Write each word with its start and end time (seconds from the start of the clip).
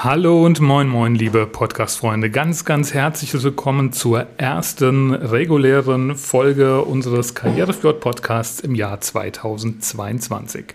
Hallo 0.00 0.46
und 0.46 0.60
moin 0.60 0.86
moin, 0.86 1.16
liebe 1.16 1.44
Podcast-Freunde. 1.44 2.30
Ganz, 2.30 2.64
ganz 2.64 2.94
herzlich 2.94 3.34
willkommen 3.42 3.92
zur 3.92 4.28
ersten 4.36 5.12
regulären 5.12 6.14
Folge 6.14 6.82
unseres 6.82 7.34
Karrierefjord-Podcasts 7.34 8.60
im 8.60 8.76
Jahr 8.76 9.00
2022. 9.00 10.66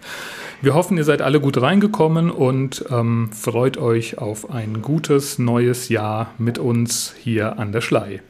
Wir 0.62 0.74
hoffen, 0.74 0.98
ihr 0.98 1.06
seid 1.06 1.22
alle 1.22 1.40
gut 1.40 1.62
reingekommen 1.62 2.32
und 2.32 2.84
ähm, 2.92 3.30
freut 3.32 3.78
euch 3.78 4.18
auf 4.18 4.52
ein 4.52 4.82
gutes 4.82 5.40
neues 5.40 5.88
Jahr 5.88 6.34
mit 6.38 6.60
uns 6.60 7.16
hier 7.18 7.58
an 7.58 7.72
der 7.72 7.80
Schlei. 7.80 8.22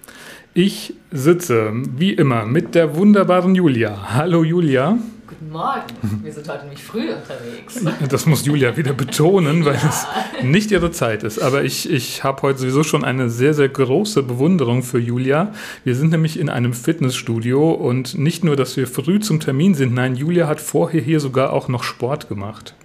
Ich 0.54 0.94
sitze 1.10 1.72
wie 1.74 2.14
immer 2.14 2.46
mit 2.46 2.76
der 2.76 2.96
wunderbaren 2.96 3.56
Julia. 3.56 4.14
Hallo 4.14 4.44
Julia. 4.44 5.00
Guten 5.40 5.52
Morgen. 5.52 6.22
Wir 6.22 6.32
sind 6.32 6.48
heute 6.48 6.66
nämlich 6.66 6.84
früh 6.84 7.10
unterwegs. 7.12 7.82
Das 8.10 8.28
muss 8.28 8.46
Julia 8.46 8.78
wieder 8.78 8.94
betonen, 8.94 9.66
weil 9.66 9.76
ja. 9.76 9.90
es 9.90 10.06
nicht 10.44 10.70
ihre 10.70 10.92
Zeit 10.92 11.24
ist. 11.24 11.40
Aber 11.40 11.64
ich, 11.64 11.90
ich 11.90 12.24
habe 12.24 12.44
heute 12.44 12.60
sowieso 12.60 12.84
schon 12.84 13.04
eine 13.04 13.32
sehr, 13.32 13.56
sehr 13.56 13.70
große 13.70 14.22
Bewunderung 14.22 14.84
für 14.84 15.00
Julia. 15.00 15.52
Wir 15.84 15.96
sind 15.96 16.12
nämlich 16.12 16.40
in 16.40 16.50
einem 16.50 16.74
Fitnessstudio 16.74 17.72
und 17.72 18.16
nicht 18.16 18.44
nur, 18.44 18.56
dass 18.56 18.78
wir 18.78 18.86
früh 18.86 19.20
zum 19.22 19.40
Termin 19.40 19.74
sind, 19.74 19.96
nein, 19.96 20.16
Julia 20.16 20.48
hat 20.48 20.62
vorher 20.62 21.02
hier 21.02 21.20
sogar 21.20 21.52
auch 21.52 21.68
noch 21.68 21.84
Sport 21.84 22.30
gemacht. 22.30 22.76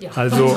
Ja, 0.00 0.10
also, 0.16 0.56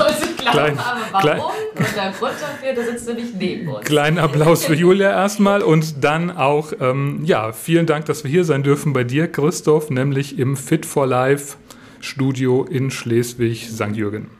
klein, 0.52 0.78
aber 0.78 1.00
warum? 1.12 1.52
und 1.74 1.96
der 1.96 2.12
Grund 2.12 2.34
dafür, 2.40 2.74
da 2.74 2.82
sitzt 2.82 3.08
du 3.08 3.14
nicht 3.14 3.34
neben 3.34 3.68
uns. 3.68 3.84
Kleinen 3.84 4.18
Applaus 4.18 4.64
für 4.64 4.74
Julia 4.74 5.10
erstmal 5.10 5.62
und 5.62 6.04
dann 6.04 6.30
auch, 6.30 6.72
ähm, 6.80 7.20
ja, 7.24 7.52
vielen 7.52 7.86
Dank, 7.86 8.06
dass 8.06 8.24
wir 8.24 8.30
hier 8.30 8.44
sein 8.44 8.62
dürfen 8.62 8.92
bei 8.92 9.04
dir, 9.04 9.30
Christoph, 9.30 9.90
nämlich 9.90 10.38
im 10.38 10.56
Fit 10.56 10.86
for 10.86 11.06
Life 11.06 11.56
Studio 12.00 12.64
in 12.68 12.90
Schleswig, 12.90 13.68
St. 13.68 13.94
Jürgen. 13.94 14.30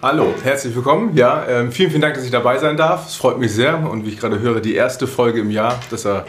Hallo, 0.00 0.32
herzlich 0.44 0.74
willkommen. 0.76 1.16
Ja, 1.16 1.44
ähm, 1.48 1.72
vielen, 1.72 1.90
vielen 1.90 2.02
Dank, 2.02 2.14
dass 2.14 2.24
ich 2.24 2.30
dabei 2.30 2.58
sein 2.58 2.76
darf. 2.76 3.08
Es 3.08 3.16
freut 3.16 3.38
mich 3.38 3.52
sehr 3.52 3.78
und 3.90 4.06
wie 4.06 4.10
ich 4.10 4.20
gerade 4.20 4.38
höre, 4.38 4.60
die 4.60 4.74
erste 4.74 5.08
Folge 5.08 5.40
im 5.40 5.50
Jahr, 5.50 5.80
das 5.90 6.00
ist 6.00 6.06
ja 6.06 6.24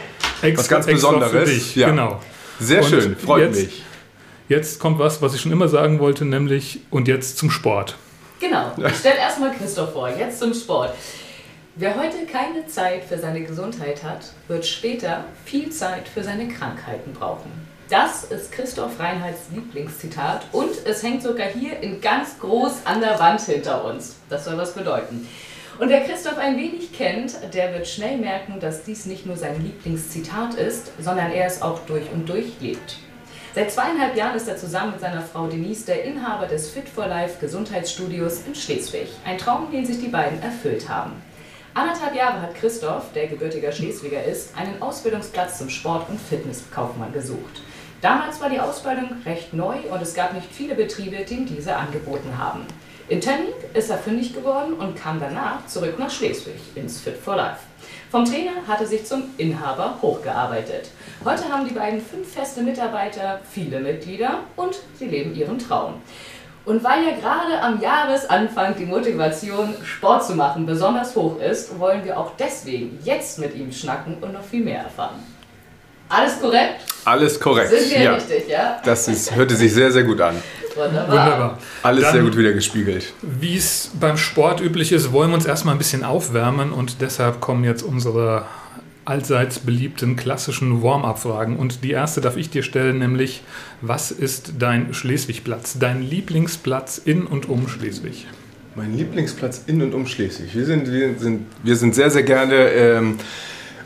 was 0.56 0.68
ganz 0.68 0.86
Besonderes. 0.86 1.30
Für 1.30 1.44
dich. 1.44 1.76
Ja. 1.76 1.90
Genau. 1.90 2.20
Sehr 2.58 2.82
und 2.82 2.88
schön, 2.88 3.16
freut 3.16 3.42
jetzt, 3.42 3.62
mich. 3.62 3.84
Jetzt 4.48 4.80
kommt 4.80 4.98
was, 4.98 5.22
was 5.22 5.34
ich 5.34 5.40
schon 5.40 5.52
immer 5.52 5.68
sagen 5.68 6.00
wollte, 6.00 6.24
nämlich 6.24 6.80
und 6.90 7.06
jetzt 7.06 7.38
zum 7.38 7.50
Sport. 7.50 7.96
Genau. 8.40 8.72
Ich 8.78 8.96
stelle 8.96 9.18
erstmal 9.18 9.52
Christoph 9.52 9.92
vor, 9.92 10.08
jetzt 10.08 10.38
zum 10.38 10.54
Sport. 10.54 10.94
Wer 11.76 11.94
heute 11.94 12.24
keine 12.24 12.66
Zeit 12.66 13.04
für 13.04 13.18
seine 13.18 13.42
Gesundheit 13.42 14.02
hat, 14.02 14.32
wird 14.48 14.66
später 14.66 15.24
viel 15.44 15.70
Zeit 15.70 16.08
für 16.08 16.24
seine 16.24 16.48
Krankheiten 16.48 17.12
brauchen. 17.12 17.52
Das 17.90 18.24
ist 18.24 18.50
Christoph 18.50 18.98
Reinhards 18.98 19.50
Lieblingszitat 19.54 20.46
und 20.52 20.70
es 20.86 21.02
hängt 21.02 21.22
sogar 21.22 21.48
hier 21.48 21.80
in 21.80 22.00
ganz 22.00 22.38
groß 22.38 22.86
an 22.86 23.00
der 23.00 23.18
Wand 23.18 23.42
hinter 23.42 23.84
uns. 23.84 24.16
Das 24.30 24.46
soll 24.46 24.56
was 24.56 24.74
bedeuten. 24.74 25.28
Und 25.78 25.88
wer 25.88 26.04
Christoph 26.04 26.38
ein 26.38 26.56
wenig 26.56 26.92
kennt, 26.92 27.34
der 27.52 27.74
wird 27.74 27.86
schnell 27.88 28.16
merken, 28.16 28.58
dass 28.58 28.84
dies 28.84 29.06
nicht 29.06 29.26
nur 29.26 29.36
sein 29.36 29.62
Lieblingszitat 29.62 30.54
ist, 30.54 30.92
sondern 30.98 31.30
er 31.30 31.46
es 31.46 31.60
auch 31.60 31.80
durch 31.80 32.10
und 32.12 32.28
durch 32.28 32.52
lebt. 32.60 32.96
Seit 33.52 33.72
zweieinhalb 33.72 34.14
Jahren 34.14 34.36
ist 34.36 34.46
er 34.46 34.56
zusammen 34.56 34.92
mit 34.92 35.00
seiner 35.00 35.22
Frau 35.22 35.48
Denise 35.48 35.84
der 35.84 36.04
Inhaber 36.04 36.46
des 36.46 36.70
Fit 36.70 36.88
for 36.88 37.08
Life 37.08 37.40
Gesundheitsstudios 37.40 38.42
in 38.46 38.54
Schleswig. 38.54 39.08
Ein 39.24 39.38
Traum, 39.38 39.72
den 39.72 39.84
sich 39.84 39.98
die 39.98 40.06
beiden 40.06 40.40
erfüllt 40.40 40.88
haben. 40.88 41.20
Anderthalb 41.74 42.14
Jahre 42.14 42.42
hat 42.42 42.54
Christoph, 42.54 43.12
der 43.12 43.26
gebürtiger 43.26 43.72
Schleswiger 43.72 44.22
ist, 44.22 44.56
einen 44.56 44.80
Ausbildungsplatz 44.80 45.58
zum 45.58 45.68
Sport- 45.68 46.08
und 46.08 46.20
Fitnesskaufmann 46.20 47.12
gesucht. 47.12 47.62
Damals 48.00 48.40
war 48.40 48.50
die 48.50 48.60
Ausbildung 48.60 49.16
recht 49.26 49.52
neu 49.52 49.78
und 49.90 50.00
es 50.00 50.14
gab 50.14 50.32
nicht 50.32 50.48
viele 50.52 50.76
Betriebe, 50.76 51.16
ihm 51.16 51.46
diese 51.46 51.74
angeboten 51.74 52.38
haben. 52.38 52.64
In 53.08 53.20
Tönning 53.20 53.52
ist 53.74 53.90
er 53.90 53.98
fündig 53.98 54.32
geworden 54.32 54.74
und 54.74 54.94
kam 54.94 55.18
danach 55.18 55.66
zurück 55.66 55.98
nach 55.98 56.10
Schleswig 56.10 56.60
ins 56.76 57.00
Fit 57.00 57.16
for 57.16 57.34
Life. 57.34 57.62
Vom 58.10 58.24
Trainer 58.24 58.66
hat 58.66 58.80
er 58.80 58.88
sich 58.88 59.06
zum 59.06 59.22
Inhaber 59.36 59.96
hochgearbeitet. 60.02 60.90
Heute 61.24 61.44
haben 61.48 61.68
die 61.68 61.74
beiden 61.74 62.00
fünf 62.00 62.32
feste 62.32 62.60
Mitarbeiter, 62.60 63.40
viele 63.48 63.78
Mitglieder 63.78 64.40
und 64.56 64.80
sie 64.98 65.06
leben 65.06 65.32
ihren 65.32 65.60
Traum. 65.60 65.94
Und 66.64 66.82
weil 66.82 67.04
ja 67.04 67.12
gerade 67.12 67.62
am 67.62 67.80
Jahresanfang 67.80 68.74
die 68.76 68.84
Motivation, 68.84 69.76
Sport 69.84 70.26
zu 70.26 70.34
machen, 70.34 70.66
besonders 70.66 71.14
hoch 71.14 71.40
ist, 71.40 71.78
wollen 71.78 72.04
wir 72.04 72.18
auch 72.18 72.32
deswegen 72.36 72.98
jetzt 73.04 73.38
mit 73.38 73.54
ihm 73.54 73.70
schnacken 73.70 74.16
und 74.20 74.32
noch 74.32 74.44
viel 74.44 74.64
mehr 74.64 74.82
erfahren. 74.82 75.22
Alles 76.08 76.40
korrekt? 76.40 76.80
Alles 77.04 77.38
korrekt. 77.38 77.70
Sind 77.70 77.90
wir 77.90 78.02
ja. 78.02 78.14
richtig, 78.14 78.48
ja? 78.48 78.80
Das 78.84 79.06
ist, 79.06 79.32
hörte 79.32 79.54
sich 79.54 79.72
sehr, 79.72 79.92
sehr 79.92 80.02
gut 80.02 80.20
an. 80.20 80.42
Wunderbar. 80.80 81.08
Wunderbar. 81.08 81.58
Alles 81.82 82.04
Dann, 82.04 82.12
sehr 82.12 82.22
gut 82.22 82.36
wieder 82.36 82.52
gespiegelt. 82.52 83.12
Wie 83.22 83.56
es 83.56 83.90
beim 83.98 84.16
Sport 84.16 84.60
üblich 84.60 84.92
ist, 84.92 85.12
wollen 85.12 85.30
wir 85.30 85.34
uns 85.34 85.46
erstmal 85.46 85.74
ein 85.74 85.78
bisschen 85.78 86.04
aufwärmen 86.04 86.72
und 86.72 87.00
deshalb 87.00 87.40
kommen 87.40 87.64
jetzt 87.64 87.82
unsere 87.82 88.44
allseits 89.04 89.58
beliebten 89.58 90.16
klassischen 90.16 90.82
Warm-up-Fragen. 90.82 91.56
Und 91.56 91.82
die 91.84 91.90
erste 91.90 92.20
darf 92.20 92.36
ich 92.36 92.50
dir 92.50 92.62
stellen, 92.62 92.98
nämlich, 92.98 93.42
was 93.80 94.10
ist 94.10 94.54
dein 94.58 94.94
Schleswig-Platz, 94.94 95.78
dein 95.78 96.02
Lieblingsplatz 96.02 96.98
in 96.98 97.26
und 97.26 97.48
um 97.48 97.68
Schleswig? 97.68 98.26
Mein 98.76 98.96
Lieblingsplatz 98.96 99.64
in 99.66 99.82
und 99.82 99.94
um 99.94 100.06
Schleswig. 100.06 100.54
Wir 100.54 100.64
sind, 100.64 100.90
wir 100.90 101.18
sind, 101.18 101.46
wir 101.62 101.76
sind 101.76 101.94
sehr, 101.94 102.10
sehr 102.10 102.22
gerne 102.22 102.54
ähm, 102.54 103.18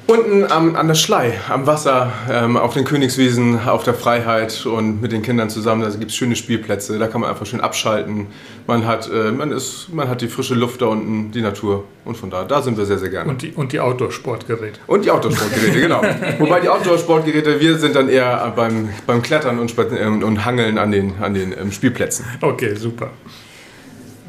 Unten 0.06 0.44
am, 0.52 0.76
an 0.76 0.86
der 0.86 0.96
Schlei, 0.96 1.32
am 1.48 1.66
Wasser, 1.66 2.12
ähm, 2.30 2.58
auf 2.58 2.74
den 2.74 2.84
Königswiesen, 2.84 3.66
auf 3.66 3.84
der 3.84 3.94
Freiheit 3.94 4.66
und 4.66 5.00
mit 5.00 5.12
den 5.12 5.22
Kindern 5.22 5.48
zusammen. 5.48 5.80
Da 5.80 5.88
gibt 5.88 6.10
es 6.10 6.16
schöne 6.16 6.36
Spielplätze, 6.36 6.98
da 6.98 7.06
kann 7.06 7.22
man 7.22 7.30
einfach 7.30 7.46
schön 7.46 7.62
abschalten. 7.62 8.26
Man 8.66 8.86
hat, 8.86 9.10
äh, 9.10 9.30
man, 9.30 9.50
ist, 9.50 9.88
man 9.94 10.10
hat 10.10 10.20
die 10.20 10.28
frische 10.28 10.54
Luft 10.54 10.82
da 10.82 10.86
unten, 10.86 11.30
die 11.30 11.40
Natur. 11.40 11.84
Und 12.04 12.18
von 12.18 12.28
da, 12.28 12.44
da 12.44 12.60
sind 12.60 12.76
wir 12.76 12.84
sehr, 12.84 12.98
sehr 12.98 13.08
gerne. 13.08 13.30
Und 13.30 13.40
die, 13.40 13.52
und 13.52 13.72
die 13.72 13.80
Outdoor-Sportgeräte. 13.80 14.78
Und 14.86 15.06
die 15.06 15.10
Outdoor-Sportgeräte, 15.10 15.80
genau. 15.80 16.02
Wobei 16.38 16.60
die 16.60 16.68
Outdoor-Sportgeräte, 16.68 17.58
wir 17.58 17.78
sind 17.78 17.96
dann 17.96 18.10
eher 18.10 18.52
beim, 18.54 18.90
beim 19.06 19.22
Klettern 19.22 19.58
und, 19.58 19.74
ähm, 19.98 20.22
und 20.22 20.44
Hangeln 20.44 20.76
an 20.76 20.90
den, 20.90 21.14
an 21.22 21.32
den 21.32 21.52
ähm, 21.58 21.72
Spielplätzen. 21.72 22.26
Okay, 22.42 22.74
super. 22.74 23.08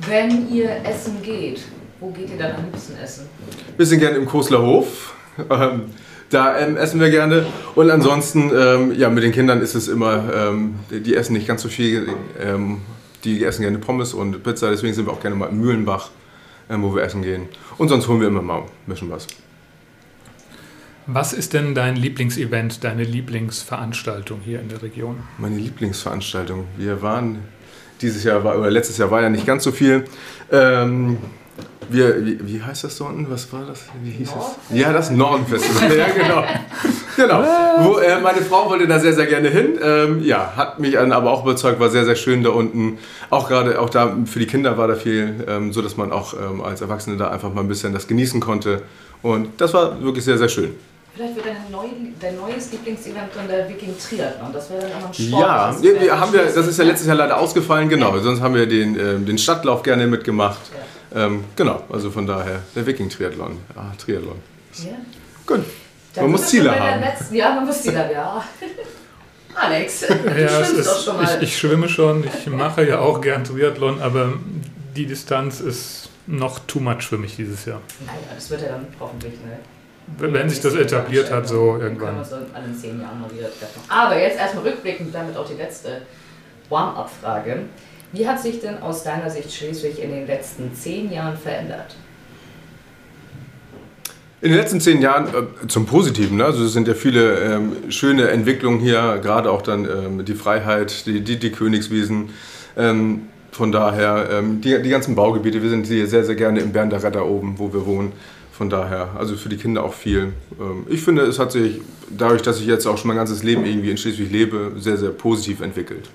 Wenn 0.07 0.49
ihr 0.49 0.69
essen 0.85 1.21
geht, 1.21 1.63
wo 1.99 2.11
geht 2.11 2.29
ihr 2.29 2.37
dann 2.37 2.55
am 2.55 2.63
liebsten 2.63 2.95
essen? 2.97 3.27
Wir 3.75 3.85
sind 3.85 3.99
gerne 3.99 4.15
im 4.15 4.25
Kosler 4.25 4.61
Hof 4.61 5.14
ähm, 5.49 5.81
da 6.29 6.57
ähm, 6.57 6.77
essen 6.77 6.99
wir 6.99 7.09
gerne. 7.09 7.45
Und 7.75 7.89
ansonsten, 7.91 8.51
ähm, 8.55 8.93
ja, 8.97 9.09
mit 9.09 9.23
den 9.23 9.31
Kindern 9.31 9.61
ist 9.61 9.75
es 9.75 9.87
immer, 9.87 10.23
ähm, 10.33 10.75
die 10.89 11.15
essen 11.15 11.33
nicht 11.33 11.47
ganz 11.47 11.61
so 11.61 11.69
viel. 11.69 12.07
Ähm, 12.39 12.81
die 13.23 13.43
essen 13.43 13.63
gerne 13.63 13.79
Pommes 13.79 14.13
und 14.13 14.43
Pizza, 14.43 14.69
deswegen 14.69 14.93
sind 14.93 15.07
wir 15.07 15.13
auch 15.13 15.19
gerne 15.19 15.35
mal 15.35 15.47
im 15.49 15.59
Mühlenbach, 15.59 16.09
ähm, 16.69 16.83
wo 16.83 16.95
wir 16.95 17.03
essen 17.03 17.21
gehen. 17.21 17.49
Und 17.77 17.89
sonst 17.89 18.07
holen 18.07 18.21
wir 18.21 18.27
immer 18.27 18.41
mal 18.41 18.59
ein 18.59 18.65
bisschen 18.85 19.09
was. 19.09 19.27
Was 21.07 21.33
ist 21.33 21.53
denn 21.53 21.75
dein 21.75 21.95
Lieblingsevent, 21.95 22.83
deine 22.83 23.03
Lieblingsveranstaltung 23.03 24.39
hier 24.43 24.59
in 24.59 24.69
der 24.69 24.81
Region? 24.81 25.17
Meine 25.37 25.57
Lieblingsveranstaltung. 25.57 26.65
Wir 26.77 27.01
waren 27.01 27.39
dieses 28.01 28.23
Jahr 28.23 28.43
war, 28.43 28.57
oder 28.57 28.71
letztes 28.71 28.97
Jahr 28.97 29.11
war 29.11 29.21
ja 29.21 29.29
nicht 29.29 29.45
ganz 29.45 29.63
so 29.63 29.71
viel. 29.71 30.05
Ähm, 30.51 31.17
wir, 31.89 32.25
wie, 32.25 32.39
wie, 32.41 32.61
heißt 32.61 32.83
das 32.83 32.97
so 32.97 33.05
unten? 33.05 33.29
Was 33.29 33.51
war 33.53 33.63
das? 33.65 33.83
Wie 34.03 34.11
hieß 34.11 34.29
es? 34.29 34.77
Ja, 34.77 34.93
das 34.93 35.11
Nordenfestival. 35.11 35.97
ja, 35.97 36.07
genau. 36.09 36.43
genau. 37.15 37.43
Wo, 37.79 37.97
äh, 37.97 38.19
meine 38.19 38.41
Frau 38.41 38.69
wollte 38.69 38.87
da 38.87 38.99
sehr, 38.99 39.13
sehr 39.13 39.25
gerne 39.25 39.49
hin. 39.49 39.79
Ähm, 39.81 40.23
ja, 40.23 40.53
hat 40.55 40.79
mich 40.79 40.97
aber 40.97 41.31
auch 41.31 41.43
überzeugt, 41.43 41.79
war 41.79 41.89
sehr, 41.89 42.05
sehr 42.05 42.15
schön 42.15 42.43
da 42.43 42.49
unten. 42.49 42.97
Auch 43.29 43.47
gerade 43.47 43.79
auch 43.79 43.89
da 43.89 44.15
für 44.25 44.39
die 44.39 44.47
Kinder 44.47 44.77
war 44.77 44.87
da 44.87 44.95
viel, 44.95 45.45
ähm, 45.47 45.73
so 45.73 45.81
dass 45.81 45.97
man 45.97 46.11
auch 46.11 46.33
ähm, 46.33 46.61
als 46.61 46.81
Erwachsene 46.81 47.17
da 47.17 47.29
einfach 47.29 47.53
mal 47.53 47.61
ein 47.61 47.67
bisschen 47.67 47.93
das 47.93 48.07
genießen 48.07 48.39
konnte. 48.39 48.83
Und 49.21 49.59
das 49.59 49.73
war 49.73 50.01
wirklich 50.01 50.25
sehr, 50.25 50.37
sehr 50.37 50.49
schön. 50.49 50.75
Vielleicht 51.15 51.35
wird 51.35 51.45
dein, 51.45 51.71
neu, 51.71 51.87
dein 52.19 52.35
neues 52.35 52.73
Lieblingsevent 52.73 53.29
dann 53.33 53.47
der 53.47 53.69
Viking 53.69 53.95
Triathlon. 53.97 54.51
Das 54.51 54.69
wäre 54.69 54.81
dann 54.81 54.91
auch 55.01 55.07
ein 55.07 55.13
Sport. 55.13 55.41
Ja, 55.41 55.67
das, 55.71 55.81
wir, 55.81 56.19
haben 56.19 56.33
wir, 56.33 56.43
das 56.43 56.67
ist 56.67 56.77
ja 56.77 56.83
letztes 56.83 57.07
Jahr 57.07 57.15
leider 57.15 57.37
ausgefallen, 57.37 57.87
genau. 57.87 58.13
Ja. 58.15 58.21
Sonst 58.21 58.41
haben 58.41 58.53
wir 58.53 58.65
den, 58.65 58.99
äh, 58.99 59.17
den 59.17 59.37
Stadtlauf 59.37 59.81
gerne 59.81 60.07
mitgemacht. 60.07 60.59
Ja. 60.73 60.79
Ähm, 61.13 61.43
genau, 61.55 61.83
also 61.91 62.11
von 62.11 62.25
daher 62.25 62.61
der 62.75 62.85
Viking-Triathlon. 62.85 63.57
Ah, 63.75 63.91
Triathlon. 63.97 64.39
Ja. 64.83 64.91
Gut. 65.45 65.65
Dann 66.13 66.23
man 66.25 66.31
muss 66.31 66.47
Ziele 66.47 66.77
haben. 66.77 67.01
Letzten, 67.01 67.35
ja, 67.35 67.53
man 67.53 67.65
muss 67.65 67.81
Ziele 67.81 67.99
haben, 67.99 68.11
ja. 68.11 68.43
Alex, 69.55 70.01
du 70.01 70.13
ja, 70.13 70.49
schwimmst 70.49 70.73
ist, 70.73 70.87
doch 70.87 71.03
schon 71.03 71.17
mal. 71.17 71.37
Ich, 71.37 71.43
ich, 71.43 71.57
schwimme 71.57 71.87
schon, 71.87 72.25
ich 72.25 72.47
mache 72.47 72.87
ja 72.87 72.99
auch 72.99 73.21
gern 73.21 73.43
Triathlon, 73.43 74.01
aber 74.01 74.33
die 74.95 75.05
Distanz 75.05 75.61
ist 75.61 76.09
noch 76.27 76.59
too 76.59 76.79
much 76.79 77.03
für 77.03 77.17
mich 77.17 77.35
dieses 77.35 77.65
Jahr. 77.65 77.81
Naja, 78.05 78.19
das 78.33 78.49
wird 78.49 78.61
ja 78.61 78.69
dann 78.69 78.87
hoffentlich, 78.99 79.33
ne? 79.33 79.59
Wenn 80.17 80.49
sich 80.49 80.61
das 80.61 80.75
etabliert 80.75 81.31
hat, 81.31 81.47
so 81.47 81.77
Dann 81.77 81.97
können 81.97 81.99
wir 81.99 82.07
irgendwann. 82.07 82.19
uns 82.19 82.29
dann 82.29 82.65
in 82.65 82.75
zehn 82.75 83.01
Jahren 83.01 83.21
mal 83.21 83.31
wieder 83.31 83.47
treffen. 83.47 83.81
Aber 83.87 84.19
jetzt 84.19 84.37
erstmal 84.37 84.65
rückblickend, 84.65 85.13
damit 85.13 85.35
auch 85.35 85.47
die 85.47 85.55
letzte 85.55 86.01
Warm-up-Frage. 86.69 87.61
Wie 88.11 88.27
hat 88.27 88.41
sich 88.41 88.61
denn 88.61 88.77
aus 88.79 89.03
deiner 89.03 89.29
Sicht 89.29 89.53
Schleswig 89.53 90.01
in 90.01 90.11
den 90.11 90.27
letzten 90.27 90.73
zehn 90.73 91.11
Jahren 91.11 91.37
verändert? 91.37 91.95
In 94.41 94.51
den 94.51 94.59
letzten 94.59 94.79
zehn 94.79 95.01
Jahren 95.01 95.27
äh, 95.27 95.67
zum 95.67 95.85
Positiven, 95.85 96.37
ne? 96.37 96.45
also 96.45 96.65
es 96.65 96.73
sind 96.73 96.87
ja 96.87 96.93
viele 96.93 97.39
ähm, 97.39 97.89
schöne 97.89 98.27
Entwicklungen 98.29 98.79
hier, 98.79 99.19
gerade 99.21 99.49
auch 99.49 99.61
dann 99.61 99.85
ähm, 99.85 100.25
die 100.25 100.35
Freiheit, 100.35 101.05
die, 101.07 101.21
die, 101.21 101.37
die 101.37 101.51
Königswiesen. 101.51 102.29
Ähm, 102.77 103.29
von 103.51 103.71
daher, 103.71 104.29
ähm, 104.31 104.61
die, 104.61 104.81
die 104.81 104.89
ganzen 104.89 105.15
Baugebiete, 105.15 105.63
wir 105.63 105.69
sind 105.69 105.87
hier 105.87 106.05
sehr, 106.07 106.25
sehr 106.25 106.35
gerne 106.35 106.59
im 106.59 106.73
Bernderer 106.73 107.09
da 107.09 107.21
oben, 107.21 107.55
wo 107.57 107.73
wir 107.73 107.85
wohnen. 107.85 108.11
Von 108.51 108.69
daher, 108.69 109.09
also 109.17 109.35
für 109.35 109.49
die 109.49 109.57
Kinder 109.57 109.83
auch 109.83 109.93
viel. 109.93 110.33
Ähm, 110.59 110.85
ich 110.89 111.01
finde, 111.01 111.23
es 111.23 111.39
hat 111.39 111.51
sich, 111.51 111.81
dadurch, 112.09 112.41
dass 112.41 112.59
ich 112.59 112.67
jetzt 112.67 112.85
auch 112.85 112.97
schon 112.97 113.07
mein 113.07 113.17
ganzes 113.17 113.43
Leben 113.43 113.65
irgendwie 113.65 113.91
in 113.91 113.97
Schleswig 113.97 114.31
lebe, 114.31 114.73
sehr, 114.77 114.97
sehr 114.97 115.09
positiv 115.09 115.61
entwickelt. 115.61 116.09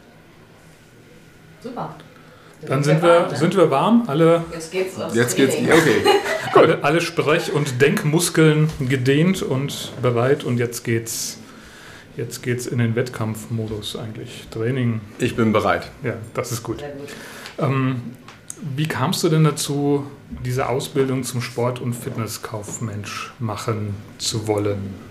Super. 1.63 1.95
Dann 2.67 2.83
sind 2.85 3.03
wir, 3.03 3.31
sind 3.35 3.57
wir 3.57 3.71
warm, 3.71 4.05
alle, 4.07 4.45
Jetzt 4.53 4.71
geht's 4.71 5.01
aufs 5.01 5.15
Jetzt 5.15 5.35
geht's, 5.37 5.55
okay. 5.55 6.03
alle, 6.55 6.85
alle 6.85 7.01
Sprech- 7.01 7.53
und 7.53 7.81
Denkmuskeln 7.81 8.69
gedehnt 8.81 9.43
und 9.43 9.93
bereit 10.03 10.45
und 10.45 10.59
jetzt 10.59 10.85
geht's, 10.85 11.39
jetzt 12.19 12.43
geht's 12.43 12.67
in 12.67 12.79
den 12.79 12.95
Wettkampfmodus 12.97 13.97
eigentlich. 13.97 14.47
Training, 14.51 15.01
Ich 15.19 15.37
bin 15.37 15.53
bereit. 15.53 15.91
ja, 16.03 16.15
das 16.35 16.53
ist 16.53 16.63
gut. 16.63 16.81
Sehr 16.81 16.91
gut. 16.91 17.09
Ähm, 17.59 18.03
wie 18.77 18.87
kamst 18.87 19.23
du 19.23 19.31
denn 19.31 19.45
dazu, 19.45 20.05
diese 20.45 20.69
Ausbildung 20.69 21.25
zum 21.25 21.41
Sport- 21.41 21.81
und 21.81 21.95
Fitnesskaufmensch 21.95 23.33
machen 23.39 23.95
zu 24.19 24.47
wollen? 24.47 25.10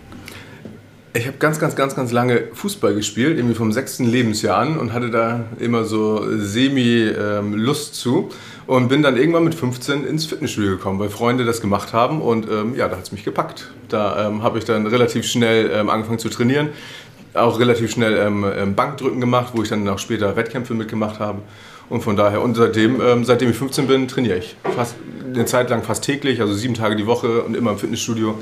Ich 1.19 1.27
habe 1.27 1.35
ganz, 1.37 1.59
ganz, 1.59 1.75
ganz, 1.75 1.97
ganz 1.97 2.13
lange 2.13 2.43
Fußball 2.53 2.95
gespielt, 2.95 3.37
irgendwie 3.37 3.53
vom 3.53 3.73
sechsten 3.73 4.05
Lebensjahr 4.05 4.57
an 4.57 4.77
und 4.77 4.93
hatte 4.93 5.09
da 5.09 5.41
immer 5.59 5.83
so 5.83 6.25
semi-Lust 6.37 7.95
zu 7.95 8.29
und 8.67 8.87
bin 8.87 9.03
dann 9.03 9.17
irgendwann 9.17 9.43
mit 9.43 9.53
15 9.53 10.05
ins 10.05 10.25
Fitnessstudio 10.25 10.77
gekommen, 10.77 10.97
weil 10.97 11.09
Freunde 11.09 11.43
das 11.43 11.59
gemacht 11.59 11.91
haben 11.91 12.21
und 12.21 12.49
ähm, 12.49 12.73
ja, 12.77 12.87
da 12.87 12.95
hat 12.95 13.03
es 13.03 13.11
mich 13.11 13.25
gepackt. 13.25 13.69
Da 13.89 14.27
ähm, 14.27 14.43
habe 14.43 14.59
ich 14.59 14.63
dann 14.63 14.87
relativ 14.87 15.25
schnell 15.25 15.69
ähm, 15.73 15.89
angefangen 15.89 16.19
zu 16.19 16.29
trainieren, 16.29 16.69
auch 17.33 17.59
relativ 17.59 17.91
schnell 17.91 18.15
ähm, 18.15 18.45
ähm, 18.57 18.75
Bankdrücken 18.75 19.19
gemacht, 19.19 19.51
wo 19.53 19.61
ich 19.61 19.67
dann 19.67 19.85
auch 19.89 19.99
später 19.99 20.37
Wettkämpfe 20.37 20.73
mitgemacht 20.73 21.19
habe. 21.19 21.41
Und 21.89 22.01
von 22.01 22.15
daher, 22.15 22.41
und 22.41 22.55
seitdem, 22.55 23.01
ähm, 23.01 23.25
seitdem 23.25 23.49
ich 23.49 23.57
15 23.57 23.87
bin, 23.87 24.07
trainiere 24.07 24.37
ich. 24.37 24.55
Fast 24.73 24.95
eine 25.33 25.43
Zeit 25.43 25.69
lang 25.69 25.83
fast 25.83 26.05
täglich, 26.05 26.39
also 26.39 26.53
sieben 26.53 26.75
Tage 26.75 26.95
die 26.95 27.07
Woche 27.07 27.41
und 27.41 27.57
immer 27.57 27.71
im 27.71 27.77
Fitnessstudio. 27.77 28.39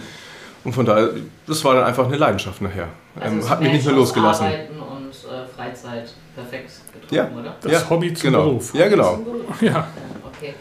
Und 0.67 0.73
von 0.73 0.85
daher, 0.85 1.11
das 1.47 1.63
war 1.63 1.75
dann 1.75 1.85
einfach 1.85 2.05
eine 2.07 2.17
Leidenschaft 2.17 2.61
nachher. 2.61 2.89
Also 3.17 3.37
Ähm, 3.37 3.49
hat 3.49 3.61
mich 3.61 3.71
nicht 3.71 3.85
mehr 3.85 3.95
losgelassen. 3.95 4.47
Arbeiten 4.47 4.77
und 4.81 5.11
äh, 5.11 5.47
Freizeit 5.55 6.11
perfekt 6.35 6.71
getroffen, 6.91 7.15
Ja. 7.15 7.39
oder? 7.39 7.55
Das 7.61 7.89
Hobby 7.89 8.13
zum 8.13 8.31
genau. 8.31 8.43
Beruf. 8.47 8.73
Ja, 8.75 8.89
genau. 8.89 9.19
Ja, 9.61 9.87
Okay. 10.37 10.53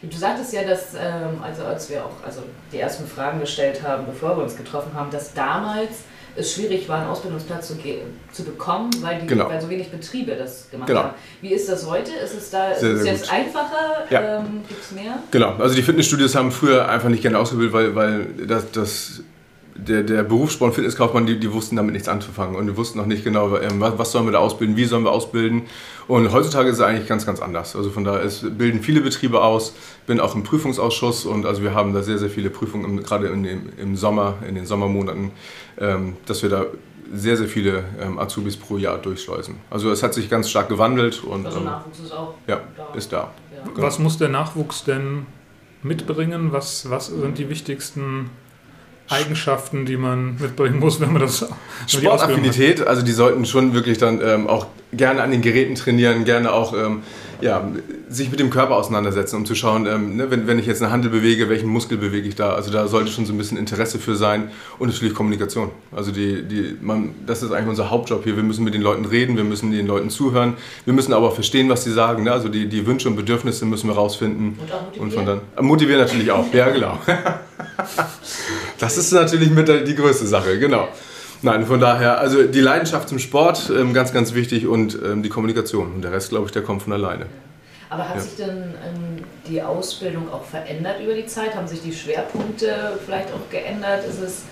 Du 0.00 0.16
sagtest 0.16 0.52
ja, 0.52 0.62
dass, 0.62 0.94
ähm, 0.94 1.42
also 1.42 1.64
als 1.64 1.90
wir 1.90 2.04
auch 2.04 2.24
also 2.24 2.42
die 2.72 2.78
ersten 2.78 3.04
Fragen 3.04 3.40
gestellt 3.40 3.82
haben, 3.82 4.06
bevor 4.06 4.36
wir 4.36 4.44
uns 4.44 4.56
getroffen 4.56 4.92
haben, 4.94 5.10
dass 5.10 5.34
damals 5.34 5.90
es 6.36 6.54
schwierig 6.54 6.88
war, 6.88 7.00
einen 7.00 7.08
Ausbildungsplatz 7.10 7.66
zu, 7.66 7.76
zu 8.32 8.44
bekommen, 8.44 8.90
weil, 9.00 9.18
die, 9.22 9.26
Genau. 9.26 9.48
weil 9.48 9.60
so 9.60 9.68
wenig 9.68 9.90
Betriebe 9.90 10.36
das 10.36 10.70
gemacht 10.70 10.86
Genau. 10.86 11.00
haben. 11.02 11.14
Wie 11.40 11.48
ist 11.52 11.68
das 11.68 11.84
heute? 11.84 12.12
Ist 12.12 12.34
es 12.34 12.50
da 12.50 12.72
Sehr, 12.76 12.90
ist 12.92 12.96
es 12.98 13.02
sehr 13.02 13.12
jetzt 13.14 13.22
gut. 13.24 13.32
einfacher? 13.32 14.04
Ja. 14.10 14.36
Ähm, 14.38 14.62
Gibt 14.68 14.80
es 14.84 14.92
mehr? 14.92 15.18
Genau, 15.32 15.54
also 15.58 15.74
die 15.74 15.82
Fitnessstudios 15.82 16.36
haben 16.36 16.52
früher 16.52 16.88
einfach 16.88 17.08
nicht 17.08 17.22
gerne 17.22 17.36
ausgebildet, 17.38 17.74
weil, 17.74 17.94
weil 17.96 18.24
das, 18.46 18.70
das, 18.70 19.20
der, 19.78 20.02
der 20.02 20.24
Berufssport 20.24 20.70
und 20.70 20.74
Fitnesskaufmann, 20.74 21.26
die, 21.26 21.38
die 21.38 21.52
wussten 21.52 21.76
damit 21.76 21.92
nichts 21.92 22.08
anzufangen 22.08 22.56
und 22.56 22.66
die 22.66 22.76
wussten 22.76 22.98
noch 22.98 23.06
nicht 23.06 23.24
genau, 23.24 23.56
ähm, 23.56 23.80
was, 23.80 23.98
was 23.98 24.12
sollen 24.12 24.26
wir 24.26 24.32
da 24.32 24.38
ausbilden, 24.38 24.76
wie 24.76 24.84
sollen 24.84 25.04
wir 25.04 25.12
ausbilden. 25.12 25.62
Und 26.08 26.32
heutzutage 26.32 26.68
ist 26.68 26.76
es 26.76 26.82
eigentlich 26.82 27.06
ganz, 27.06 27.24
ganz 27.26 27.40
anders. 27.40 27.76
Also 27.76 27.90
von 27.90 28.04
daher 28.04 28.22
es 28.22 28.44
bilden 28.48 28.82
viele 28.82 29.00
Betriebe 29.00 29.42
aus, 29.42 29.74
bin 30.06 30.20
auch 30.20 30.34
im 30.34 30.42
Prüfungsausschuss 30.42 31.26
und 31.26 31.46
also 31.46 31.62
wir 31.62 31.74
haben 31.74 31.94
da 31.94 32.02
sehr, 32.02 32.18
sehr 32.18 32.30
viele 32.30 32.50
Prüfungen, 32.50 32.84
im, 32.84 33.02
gerade 33.02 33.28
in 33.28 33.42
dem, 33.42 33.68
im 33.76 33.96
Sommer, 33.96 34.34
in 34.46 34.54
den 34.54 34.66
Sommermonaten, 34.66 35.30
ähm, 35.78 36.16
dass 36.26 36.42
wir 36.42 36.50
da 36.50 36.66
sehr, 37.12 37.36
sehr 37.36 37.48
viele 37.48 37.84
ähm, 38.00 38.18
Azubis 38.18 38.56
pro 38.56 38.76
Jahr 38.76 38.98
durchschleusen. 38.98 39.56
Also 39.70 39.90
es 39.90 40.02
hat 40.02 40.12
sich 40.12 40.28
ganz 40.28 40.50
stark 40.50 40.68
gewandelt 40.68 41.22
und 41.24 41.46
Also 41.46 41.58
ähm, 41.58 41.64
Nachwuchs 41.64 42.00
ist 42.00 42.12
auch 42.12 42.34
ja, 42.46 42.60
da. 42.76 42.94
ist 42.94 43.12
da. 43.12 43.32
Ja. 43.54 43.82
Was 43.82 43.98
muss 43.98 44.18
der 44.18 44.28
Nachwuchs 44.28 44.84
denn 44.84 45.26
mitbringen? 45.82 46.52
Was, 46.52 46.90
was 46.90 47.06
sind 47.06 47.38
die 47.38 47.48
wichtigsten 47.48 48.30
Eigenschaften, 49.08 49.86
die 49.86 49.96
man 49.96 50.36
mitbringen 50.38 50.78
muss, 50.78 51.00
wenn 51.00 51.12
man 51.12 51.22
das 51.22 51.42
wenn? 51.42 51.48
Sportaffinität, 51.86 52.86
also 52.86 53.02
die 53.02 53.12
sollten 53.12 53.46
schon 53.46 53.74
wirklich 53.74 53.98
dann 53.98 54.20
ähm, 54.22 54.46
auch 54.46 54.66
gerne 54.92 55.22
an 55.22 55.30
den 55.30 55.42
Geräten 55.42 55.74
trainieren, 55.74 56.24
gerne 56.24 56.52
auch 56.52 56.74
ähm, 56.74 57.02
ja, 57.40 57.68
sich 58.08 58.30
mit 58.30 58.40
dem 58.40 58.50
Körper 58.50 58.74
auseinandersetzen, 58.74 59.36
um 59.36 59.46
zu 59.46 59.54
schauen, 59.54 59.86
ähm, 59.86 60.16
ne, 60.16 60.30
wenn, 60.30 60.46
wenn 60.46 60.58
ich 60.58 60.66
jetzt 60.66 60.82
eine 60.82 60.90
Handel 60.90 61.10
bewege, 61.10 61.48
welchen 61.48 61.68
Muskel 61.68 61.96
bewege 61.96 62.26
ich 62.26 62.34
da. 62.34 62.50
Also 62.50 62.72
da 62.72 62.88
sollte 62.88 63.12
schon 63.12 63.26
so 63.26 63.32
ein 63.32 63.38
bisschen 63.38 63.58
Interesse 63.58 63.98
für 63.98 64.16
sein 64.16 64.50
und 64.78 64.88
natürlich 64.88 65.14
Kommunikation. 65.14 65.70
Also 65.94 66.10
die, 66.10 66.42
die, 66.42 66.76
man, 66.80 67.14
das 67.26 67.42
ist 67.42 67.52
eigentlich 67.52 67.68
unser 67.68 67.90
Hauptjob 67.90 68.24
hier. 68.24 68.36
Wir 68.36 68.42
müssen 68.42 68.64
mit 68.64 68.74
den 68.74 68.82
Leuten 68.82 69.04
reden, 69.04 69.36
wir 69.36 69.44
müssen 69.44 69.70
den 69.70 69.86
Leuten 69.86 70.10
zuhören, 70.10 70.54
wir 70.84 70.94
müssen 70.94 71.12
aber 71.12 71.30
verstehen, 71.30 71.68
was 71.68 71.84
sie 71.84 71.92
sagen. 71.92 72.24
Ne? 72.24 72.32
Also 72.32 72.48
die, 72.48 72.66
die 72.66 72.86
Wünsche 72.86 73.08
und 73.08 73.14
Bedürfnisse 73.14 73.66
müssen 73.66 73.88
wir 73.88 73.94
rausfinden. 73.94 74.58
Und 74.60 74.72
auch 74.72 74.82
motivieren. 74.82 75.04
Und 75.04 75.12
von 75.12 75.26
dann 75.26 75.40
äh, 75.56 75.62
motivieren 75.62 76.00
natürlich 76.00 76.30
auch, 76.32 76.52
ja 76.52 76.70
genau. 76.70 76.98
das 78.78 78.96
ist 78.96 79.12
natürlich 79.12 79.50
mit 79.50 79.68
der, 79.68 79.80
die 79.82 79.94
größte 79.94 80.26
Sache, 80.26 80.58
genau. 80.58 80.88
Nein, 81.42 81.66
von 81.66 81.78
daher, 81.78 82.18
also 82.18 82.42
die 82.42 82.60
Leidenschaft 82.60 83.08
zum 83.08 83.18
Sport, 83.20 83.70
ähm, 83.70 83.94
ganz, 83.94 84.12
ganz 84.12 84.34
wichtig 84.34 84.66
und 84.66 84.98
ähm, 85.04 85.22
die 85.22 85.28
Kommunikation. 85.28 85.94
Und 85.94 86.02
der 86.02 86.12
Rest, 86.12 86.30
glaube 86.30 86.46
ich, 86.46 86.52
der 86.52 86.62
kommt 86.62 86.82
von 86.82 86.92
alleine. 86.92 87.26
Aber 87.90 88.08
hat 88.08 88.16
Ja. 88.16 88.20
sich 88.22 88.36
denn 88.36 88.56
ähm, 88.84 89.24
die 89.48 89.62
Ausbildung 89.62 90.30
auch 90.32 90.44
verändert 90.44 90.96
über 91.02 91.14
die 91.14 91.26
Zeit? 91.26 91.54
Haben 91.54 91.68
sich 91.68 91.80
die 91.80 91.92
Schwerpunkte 91.92 92.98
vielleicht 93.04 93.28
auch 93.32 93.50
geändert? 93.50 94.04
Ist 94.04 94.20
es, 94.20 94.42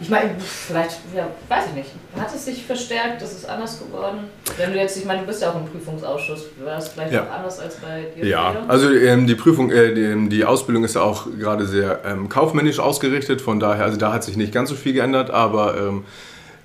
ich 0.00 0.10
meine, 0.10 0.30
vielleicht, 0.38 0.98
ja, 1.14 1.26
weiß 1.48 1.64
ich 1.70 1.74
nicht. 1.74 1.90
Hat 2.18 2.28
es 2.34 2.44
sich 2.44 2.64
verstärkt? 2.64 3.22
Ist 3.22 3.32
es 3.32 3.44
anders 3.46 3.78
geworden? 3.78 4.28
Wenn 4.58 4.72
du 4.72 4.78
jetzt, 4.78 4.96
ich 4.98 5.04
meine, 5.04 5.20
du 5.20 5.26
bist 5.26 5.40
ja 5.40 5.50
auch 5.50 5.56
im 5.56 5.64
Prüfungsausschuss, 5.66 6.46
war 6.62 6.76
es 6.78 6.88
vielleicht 6.88 7.12
Ja. 7.12 7.24
auch 7.24 7.30
anders 7.38 7.58
als 7.58 7.76
bei 7.76 8.06
dir? 8.14 8.26
Ja, 8.26 8.54
also 8.68 8.90
ähm, 8.92 9.26
die 9.26 9.34
Prüfung, 9.34 9.70
äh, 9.70 9.94
die, 9.94 10.28
die 10.28 10.44
Ausbildung 10.44 10.84
ist 10.84 10.94
ja 10.94 11.02
auch 11.02 11.26
gerade 11.38 11.66
sehr 11.66 12.00
ähm, 12.04 12.28
kaufmännisch 12.28 12.78
ausgerichtet. 12.80 13.40
Von 13.40 13.60
daher, 13.60 13.84
also 13.84 13.96
da 13.96 14.12
hat 14.12 14.24
sich 14.24 14.36
nicht 14.36 14.52
ganz 14.52 14.68
so 14.68 14.74
viel 14.74 14.92
geändert, 14.92 15.30
aber 15.30 15.76
ähm, 15.78 16.04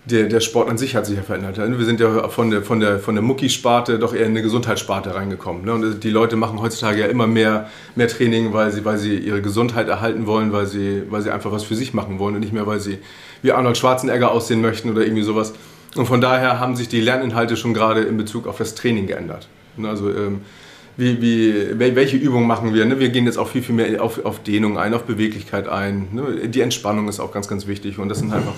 der, 0.10 0.28
der 0.28 0.40
Sport 0.40 0.70
an 0.70 0.78
sich 0.78 0.96
hat 0.96 1.06
sich 1.06 1.18
ja 1.18 1.24
verändert. 1.24 1.58
Wir 1.58 1.86
sind 1.86 2.00
ja 2.00 2.28
von 2.30 2.50
der, 2.50 2.64
von 2.64 2.80
der, 2.80 3.00
von 3.00 3.16
der 3.16 3.22
Muckisparte 3.22 4.00
doch 4.00 4.14
eher 4.14 4.26
in 4.26 4.32
eine 4.32 4.42
Gesundheitssparte 4.42 5.14
reingekommen. 5.16 5.66
Ne? 5.66 5.74
Und 5.74 6.04
die 6.04 6.10
Leute 6.10 6.36
machen 6.36 6.62
heutzutage 6.62 7.02
ja 7.02 7.08
immer 7.08 7.28
mehr, 7.28 7.70
mehr 7.96 8.08
Training, 8.08 8.54
weil 8.54 8.72
sie, 8.72 8.84
weil 8.86 8.98
sie 8.98 9.18
ihre 9.18 9.42
Gesundheit 9.42 9.88
erhalten 9.88 10.26
wollen, 10.26 10.52
weil 10.52 10.66
sie, 10.66 11.04
weil 11.10 11.22
sie 11.22 11.32
einfach 11.32 11.52
was 11.52 11.64
für 11.64 11.76
sich 11.76 11.94
machen 11.94 12.20
wollen 12.20 12.36
und 12.36 12.42
nicht 12.42 12.54
mehr, 12.54 12.68
weil 12.68 12.80
sie 12.80 13.00
wie 13.42 13.52
Arnold 13.52 13.78
Schwarzenegger 13.78 14.32
aussehen 14.32 14.62
möchten 14.62 14.90
oder 14.92 15.02
irgendwie 15.02 15.24
sowas. 15.24 15.54
Und 15.96 16.06
von 16.06 16.22
daher 16.22 16.60
haben 16.60 16.76
sich 16.76 16.88
die 16.88 17.02
Lerninhalte 17.02 17.58
schon 17.58 17.74
gerade 17.74 18.02
in 18.02 18.18
Bezug 18.18 18.48
auf 18.48 18.58
das 18.58 18.76
Training 18.76 19.08
geändert. 19.08 19.48
Ne? 19.78 19.90
Also 19.90 20.10
ähm, 20.10 20.42
wie, 21.00 21.22
wie, 21.22 21.54
wel- 21.80 21.96
welche 21.96 22.18
Übungen 22.18 22.48
machen 22.48 22.74
wir? 22.74 22.86
Ne? 22.86 23.00
Wir 23.00 23.10
gehen 23.10 23.26
jetzt 23.26 23.38
auch 23.38 23.48
viel, 23.48 23.62
viel 23.62 23.76
mehr 23.76 24.04
auf, 24.04 24.24
auf 24.26 24.44
Dehnung 24.44 24.78
ein, 24.78 24.94
auf 24.94 25.04
Beweglichkeit 25.04 25.68
ein. 25.68 26.08
Ne? 26.12 26.48
Die 26.50 26.62
Entspannung 26.62 27.08
ist 27.08 27.20
auch 27.20 27.32
ganz, 27.32 27.48
ganz 27.48 27.66
wichtig 27.68 27.98
und 27.98 28.10
das 28.10 28.20
sind 28.20 28.34
einfach 28.34 28.54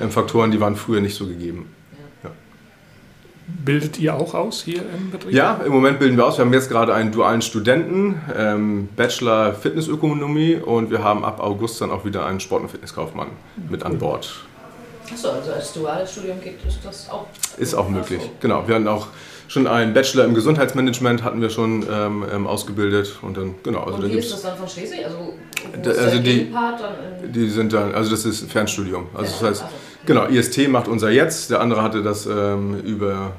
ähm, 0.00 0.10
Faktoren, 0.10 0.50
die 0.50 0.60
waren 0.60 0.76
früher 0.76 1.00
nicht 1.00 1.14
so 1.14 1.26
gegeben. 1.26 1.66
Bildet 3.46 3.98
ihr 3.98 4.14
auch 4.14 4.32
aus 4.32 4.62
hier 4.62 4.80
im 4.80 5.10
Betrieb? 5.10 5.32
Ja, 5.32 5.60
im 5.66 5.72
Moment 5.72 5.98
bilden 5.98 6.16
wir 6.16 6.24
aus. 6.26 6.38
Wir 6.38 6.46
haben 6.46 6.52
jetzt 6.54 6.70
gerade 6.70 6.94
einen 6.94 7.12
dualen 7.12 7.42
Studenten, 7.42 8.18
ähm, 8.34 8.88
Bachelor 8.96 9.52
Fitnessökonomie 9.54 10.56
und 10.56 10.90
wir 10.90 11.04
haben 11.04 11.24
ab 11.26 11.40
August 11.40 11.78
dann 11.82 11.90
auch 11.90 12.06
wieder 12.06 12.24
einen 12.24 12.40
Sport- 12.40 12.62
und 12.62 12.70
Fitnesskaufmann 12.70 13.28
mit 13.68 13.82
an 13.82 13.98
Bord. 13.98 14.34
Achso, 15.12 15.28
also 15.28 15.52
als 15.52 15.74
duales 15.74 16.12
Studium 16.12 16.40
geht 16.40 16.56
ist 16.66 16.78
das 16.82 17.10
auch. 17.10 17.26
Ist 17.58 17.74
auch 17.74 17.88
möglich, 17.90 18.22
so. 18.22 18.30
genau. 18.40 18.66
Wir 18.66 18.76
hatten 18.76 18.88
auch 18.88 19.08
schon 19.48 19.66
einen 19.66 19.94
Bachelor 19.94 20.24
im 20.24 20.34
Gesundheitsmanagement 20.34 21.22
hatten 21.22 21.40
wir 21.40 21.50
schon 21.50 21.84
ähm, 21.90 22.24
ähm, 22.32 22.46
ausgebildet 22.46 23.18
und 23.22 23.36
dann, 23.36 23.54
genau. 23.62 23.80
Also 23.80 23.96
Und 23.98 24.04
da 24.04 24.10
wie 24.10 24.18
ist 24.18 24.32
das 24.32 24.42
dann 24.42 24.56
von 24.56 24.68
Schleswig? 24.68 25.04
Also, 25.04 25.34
Da- 25.82 25.90
also 25.90 26.10
der 26.10 26.20
die- 26.20 26.52
die 27.32 27.48
sind 27.48 27.72
dann, 27.72 27.94
also 27.94 28.10
das 28.10 28.24
ist 28.24 28.42
ein 28.42 28.48
Fernstudium. 28.48 29.06
Also 29.14 29.32
das 29.32 29.42
heißt, 29.42 29.64
Ach 29.66 29.70
so. 29.70 29.76
Genau, 30.06 30.26
IST 30.26 30.68
macht 30.68 30.86
unser 30.88 31.10
jetzt, 31.10 31.50
der 31.50 31.60
andere 31.62 31.82
hatte 31.82 32.02
das 32.02 32.26
ähm, 32.26 32.78
über, 32.80 33.32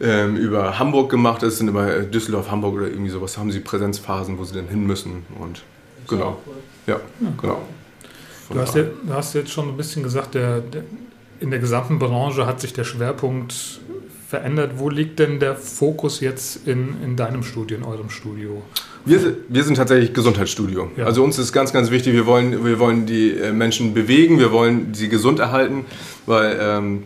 ähm, 0.00 0.36
über 0.36 0.78
Hamburg 0.78 1.10
gemacht, 1.10 1.42
das 1.42 1.58
sind 1.58 1.68
immer 1.68 1.88
äh, 1.88 2.06
Düsseldorf, 2.06 2.50
Hamburg 2.50 2.74
oder 2.74 2.88
irgendwie 2.88 3.10
sowas, 3.10 3.38
haben 3.38 3.52
sie 3.52 3.60
Präsenzphasen, 3.60 4.38
wo 4.38 4.44
sie 4.44 4.54
dann 4.54 4.66
hin 4.68 4.84
müssen 4.86 5.24
und 5.38 5.62
genau, 6.08 6.38
Cool. 6.46 6.54
ja, 6.88 7.00
genau. 7.40 7.62
Von 8.48 8.56
Du 8.56 8.62
hast, 8.62 8.74
ja, 8.74 8.82
du 8.82 9.12
hast 9.14 9.34
jetzt 9.34 9.52
schon 9.52 9.68
ein 9.68 9.76
bisschen 9.76 10.02
gesagt, 10.02 10.34
der, 10.34 10.60
der, 10.60 10.82
in 11.38 11.50
der 11.50 11.60
gesamten 11.60 11.98
Branche 12.00 12.44
hat 12.46 12.60
sich 12.60 12.72
der 12.72 12.84
Schwerpunkt 12.84 13.80
verändert. 14.32 14.72
Wo 14.76 14.88
liegt 14.88 15.18
denn 15.18 15.40
der 15.40 15.54
Fokus 15.54 16.20
jetzt 16.20 16.66
in, 16.66 16.94
in 17.04 17.16
deinem 17.16 17.42
Studio, 17.42 17.76
in 17.76 17.84
eurem 17.84 18.08
Studio? 18.08 18.62
Wir, 19.04 19.18
wir 19.48 19.62
sind 19.62 19.76
tatsächlich 19.76 20.14
Gesundheitsstudio. 20.14 20.90
Ja. 20.96 21.04
Also 21.04 21.22
uns 21.22 21.38
ist 21.38 21.52
ganz, 21.52 21.70
ganz 21.72 21.90
wichtig, 21.90 22.14
wir 22.14 22.24
wollen, 22.24 22.64
wir 22.64 22.78
wollen 22.78 23.04
die 23.04 23.32
äh, 23.32 23.52
Menschen 23.52 23.92
bewegen, 23.92 24.38
wir 24.38 24.50
wollen 24.50 24.94
sie 24.94 25.10
gesund 25.10 25.38
erhalten, 25.38 25.84
weil 26.24 26.58
ähm, 26.58 27.02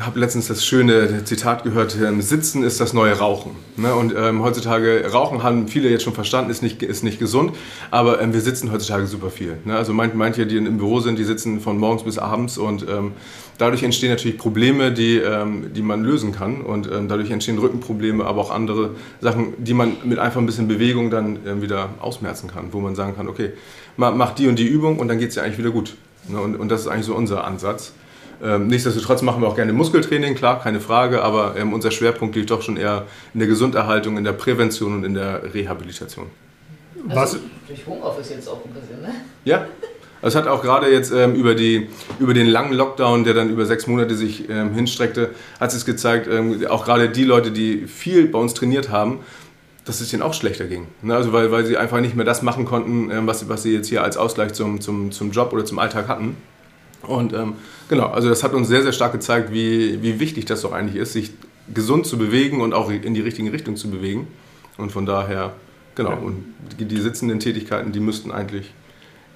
habe 0.00 0.18
letztens 0.18 0.48
das 0.48 0.64
schöne 0.64 1.24
Zitat 1.24 1.62
gehört, 1.62 1.96
ähm, 2.00 2.20
Sitzen 2.20 2.64
ist 2.64 2.80
das 2.80 2.92
neue 2.94 3.16
Rauchen. 3.16 3.52
Ne? 3.76 3.94
Und 3.94 4.12
ähm, 4.16 4.42
heutzutage, 4.42 5.08
Rauchen 5.12 5.44
haben 5.44 5.68
viele 5.68 5.88
jetzt 5.88 6.02
schon 6.02 6.14
verstanden, 6.14 6.50
ist 6.50 6.62
nicht, 6.62 6.82
ist 6.82 7.04
nicht 7.04 7.20
gesund, 7.20 7.52
aber 7.92 8.20
ähm, 8.20 8.32
wir 8.32 8.40
sitzen 8.40 8.72
heutzutage 8.72 9.06
super 9.06 9.30
viel. 9.30 9.58
Ne? 9.64 9.76
Also 9.76 9.92
manche, 9.92 10.46
die 10.46 10.56
im 10.56 10.78
Büro 10.78 10.98
sind, 10.98 11.18
die 11.18 11.24
sitzen 11.24 11.60
von 11.60 11.78
morgens 11.78 12.02
bis 12.02 12.18
abends 12.18 12.58
und 12.58 12.86
dadurch 13.58 13.82
entstehen 13.82 14.10
natürlich 14.10 14.36
Probleme, 14.36 14.90
die, 14.90 15.20
die 15.74 15.82
man 15.82 16.02
lösen 16.02 16.32
kann 16.32 16.60
und 16.60 16.88
dadurch 17.08 17.30
entstehen 17.30 17.58
Rückenprobleme, 17.58 18.24
aber 18.24 18.40
auch 18.40 18.50
andere 18.50 18.90
Sachen, 19.20 19.54
die 19.58 19.74
man 19.74 19.96
mit 20.04 20.18
einfach 20.18 20.40
ein 20.40 20.46
bisschen 20.46 20.68
Bewegung 20.68 21.10
dann 21.10 21.62
wieder 21.62 21.90
ausmerzen 22.00 22.48
kann, 22.48 22.72
wo 22.72 22.80
man 22.80 22.94
sagen 22.94 23.14
kann, 23.16 23.28
okay, 23.28 23.52
mach 23.96 24.34
die 24.34 24.48
und 24.48 24.58
die 24.58 24.66
Übung 24.66 24.98
und 24.98 25.08
dann 25.08 25.18
geht 25.18 25.30
es 25.30 25.36
ja 25.36 25.42
eigentlich 25.42 25.58
wieder 25.58 25.70
gut. 25.70 25.94
Ne? 26.28 26.40
Und 26.40 26.68
das 26.68 26.82
ist 26.82 26.88
eigentlich 26.88 27.06
so 27.06 27.14
unser 27.14 27.44
Ansatz. 27.44 27.92
Ähm, 28.44 28.66
nichtsdestotrotz 28.66 29.22
machen 29.22 29.40
wir 29.40 29.48
auch 29.48 29.56
gerne 29.56 29.72
Muskeltraining, 29.72 30.34
klar, 30.34 30.60
keine 30.60 30.80
Frage, 30.80 31.22
aber 31.22 31.56
ähm, 31.56 31.72
unser 31.72 31.90
Schwerpunkt 31.90 32.36
liegt 32.36 32.50
doch 32.50 32.60
schon 32.60 32.76
eher 32.76 33.06
in 33.32 33.40
der 33.40 33.48
Gesunderhaltung, 33.48 34.18
in 34.18 34.24
der 34.24 34.34
Prävention 34.34 34.96
und 34.96 35.04
in 35.04 35.14
der 35.14 35.54
Rehabilitation. 35.54 36.26
Also 37.08 37.20
Was? 37.20 37.38
durch 37.66 37.86
Homeoffice 37.86 38.30
jetzt 38.30 38.48
auch 38.48 38.62
ein 38.64 38.72
bisschen, 38.72 39.00
ne? 39.00 39.14
Ja. 39.44 39.66
Es 40.20 40.34
hat 40.34 40.46
auch 40.46 40.62
gerade 40.62 40.90
jetzt 40.90 41.10
ähm, 41.10 41.34
über, 41.34 41.54
die, 41.54 41.88
über 42.18 42.32
den 42.32 42.46
langen 42.46 42.72
Lockdown, 42.72 43.24
der 43.24 43.34
dann 43.34 43.50
über 43.50 43.66
sechs 43.66 43.86
Monate 43.86 44.14
sich 44.14 44.48
ähm, 44.48 44.72
hinstreckte, 44.72 45.30
hat 45.60 45.74
es 45.74 45.84
gezeigt, 45.84 46.28
ähm, 46.30 46.66
auch 46.66 46.86
gerade 46.86 47.10
die 47.10 47.24
Leute, 47.24 47.50
die 47.50 47.86
viel 47.86 48.28
bei 48.28 48.38
uns 48.38 48.54
trainiert 48.54 48.88
haben, 48.88 49.20
dass 49.84 50.00
es 50.00 50.12
ihnen 50.14 50.22
auch 50.22 50.32
schlechter 50.32 50.64
ging. 50.64 50.86
Ne? 51.02 51.14
Also 51.14 51.34
weil, 51.34 51.52
weil 51.52 51.66
sie 51.66 51.76
einfach 51.76 52.00
nicht 52.00 52.16
mehr 52.16 52.24
das 52.24 52.40
machen 52.40 52.64
konnten, 52.64 53.10
ähm, 53.10 53.26
was, 53.26 53.50
was 53.50 53.62
sie 53.62 53.74
jetzt 53.74 53.88
hier 53.88 54.02
als 54.02 54.16
Ausgleich 54.16 54.54
zum, 54.54 54.80
zum, 54.80 55.12
zum 55.12 55.30
Job 55.30 55.52
oder 55.52 55.66
zum 55.66 55.78
Alltag 55.78 56.08
hatten. 56.08 56.36
Und 57.02 57.34
ähm, 57.34 57.54
genau, 57.88 58.08
also 58.08 58.28
das 58.28 58.42
hat 58.42 58.52
uns 58.52 58.68
sehr, 58.68 58.82
sehr 58.82 58.92
stark 58.92 59.12
gezeigt, 59.12 59.52
wie, 59.52 60.02
wie 60.02 60.20
wichtig 60.20 60.44
das 60.44 60.62
doch 60.62 60.72
eigentlich 60.72 60.96
ist, 60.96 61.12
sich 61.12 61.32
gesund 61.72 62.06
zu 62.06 62.18
bewegen 62.18 62.60
und 62.60 62.74
auch 62.74 62.90
in 62.90 63.14
die 63.14 63.20
richtige 63.20 63.52
Richtung 63.52 63.76
zu 63.76 63.90
bewegen. 63.90 64.28
Und 64.76 64.90
von 64.92 65.06
daher, 65.06 65.52
genau, 65.94 66.10
ja. 66.10 66.16
und 66.16 66.44
die, 66.78 66.84
die, 66.84 67.00
sitzenden 67.00 67.40
Tätigkeiten, 67.40 67.92
die 67.92 68.00
müssten 68.00 68.32
eigentlich 68.32 68.72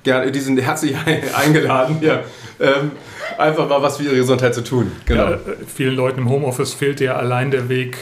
gerne, 0.02 0.30
die 0.32 0.40
sind 0.40 0.60
herzlich 0.60 0.96
eingeladen, 1.34 1.98
ja, 2.00 2.22
ähm, 2.60 2.92
einfach 3.38 3.68
mal 3.68 3.80
was 3.82 3.98
für 3.98 4.04
ihre 4.04 4.16
Gesundheit 4.16 4.54
zu 4.54 4.64
tun. 4.64 4.90
Genau. 5.06 5.30
Ja, 5.30 5.38
vielen 5.66 5.94
Leuten 5.94 6.20
im 6.20 6.28
Homeoffice 6.28 6.74
fehlt 6.74 7.00
ja 7.00 7.16
allein 7.16 7.50
der 7.50 7.68
Weg 7.68 7.96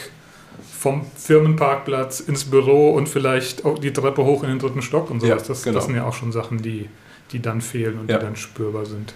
vom 0.77 1.05
Firmenparkplatz 1.15 2.19
ins 2.19 2.45
Büro 2.45 2.91
und 2.91 3.09
vielleicht 3.09 3.65
auch 3.65 3.79
die 3.79 3.91
Treppe 3.93 4.23
hoch 4.23 4.43
in 4.43 4.49
den 4.49 4.59
dritten 4.59 4.81
Stock 4.81 5.09
und 5.09 5.21
sowas. 5.21 5.41
Ja, 5.41 5.47
das, 5.47 5.63
genau. 5.63 5.75
das 5.75 5.85
sind 5.85 5.95
ja 5.95 6.05
auch 6.05 6.13
schon 6.13 6.31
Sachen, 6.31 6.61
die, 6.61 6.87
die 7.31 7.41
dann 7.41 7.61
fehlen 7.61 7.99
und 7.99 8.09
die 8.09 8.13
dann 8.13 8.35
spürbar 8.35 8.85
sind. 8.85 9.13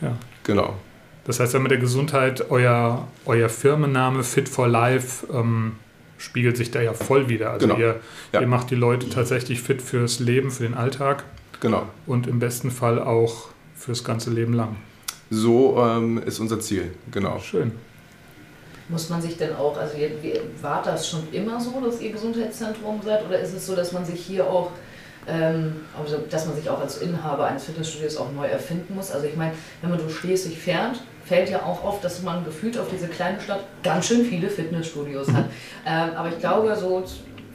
Ja. 0.00 0.16
Genau. 0.44 0.74
Das 1.24 1.38
heißt, 1.38 1.58
mit 1.58 1.70
der 1.70 1.78
Gesundheit, 1.78 2.50
euer, 2.50 3.06
euer 3.26 3.48
Firmenname 3.48 4.24
Fit 4.24 4.48
for 4.48 4.66
Life 4.66 5.26
ähm, 5.32 5.76
spiegelt 6.18 6.56
sich 6.56 6.70
da 6.70 6.80
ja 6.80 6.92
voll 6.92 7.28
wieder. 7.28 7.50
Also 7.50 7.66
genau. 7.66 7.78
ihr, 7.78 8.00
ja. 8.32 8.40
ihr 8.40 8.46
macht 8.46 8.70
die 8.70 8.74
Leute 8.74 9.08
tatsächlich 9.08 9.62
fit 9.62 9.82
fürs 9.82 10.18
Leben, 10.18 10.50
für 10.50 10.64
den 10.64 10.74
Alltag. 10.74 11.24
Genau. 11.60 11.86
Und 12.06 12.26
im 12.26 12.38
besten 12.38 12.70
Fall 12.70 13.00
auch 13.00 13.48
fürs 13.76 14.04
ganze 14.04 14.30
Leben 14.30 14.54
lang. 14.54 14.76
So 15.30 15.78
ähm, 15.78 16.22
ist 16.24 16.40
unser 16.40 16.58
Ziel, 16.60 16.90
genau. 17.10 17.38
Schön. 17.38 17.72
Muss 18.88 19.08
man 19.08 19.22
sich 19.22 19.36
denn 19.36 19.54
auch, 19.54 19.76
also 19.76 19.94
war 20.62 20.82
das 20.82 21.08
schon 21.08 21.32
immer 21.32 21.60
so, 21.60 21.80
dass 21.80 22.00
ihr 22.00 22.10
Gesundheitszentrum 22.10 23.00
seid 23.04 23.24
oder 23.24 23.38
ist 23.38 23.54
es 23.54 23.64
so, 23.64 23.76
dass 23.76 23.92
man 23.92 24.04
sich 24.04 24.20
hier 24.20 24.44
auch 24.44 24.72
also, 25.98 26.18
dass 26.28 26.46
man 26.46 26.56
sich 26.56 26.68
auch 26.68 26.80
als 26.80 26.98
Inhaber 26.98 27.46
eines 27.46 27.64
Fitnessstudios 27.64 28.16
auch 28.16 28.32
neu 28.32 28.46
erfinden 28.46 28.94
muss. 28.94 29.10
Also 29.10 29.26
ich 29.26 29.36
meine, 29.36 29.52
wenn 29.80 29.90
man 29.90 29.98
durch 29.98 30.14
Schleswig 30.14 30.58
fährt, 30.58 31.00
fällt 31.24 31.50
ja 31.50 31.62
auch 31.62 31.84
auf, 31.84 32.00
dass 32.00 32.22
man 32.22 32.44
gefühlt 32.44 32.78
auf 32.78 32.88
diese 32.90 33.06
kleine 33.06 33.40
Stadt 33.40 33.60
ganz 33.82 34.06
schön 34.06 34.24
viele 34.24 34.48
Fitnessstudios 34.48 35.32
hat. 35.32 35.44
Ähm, 35.86 36.10
aber 36.14 36.28
ich 36.28 36.38
glaube, 36.38 36.76
so 36.76 37.02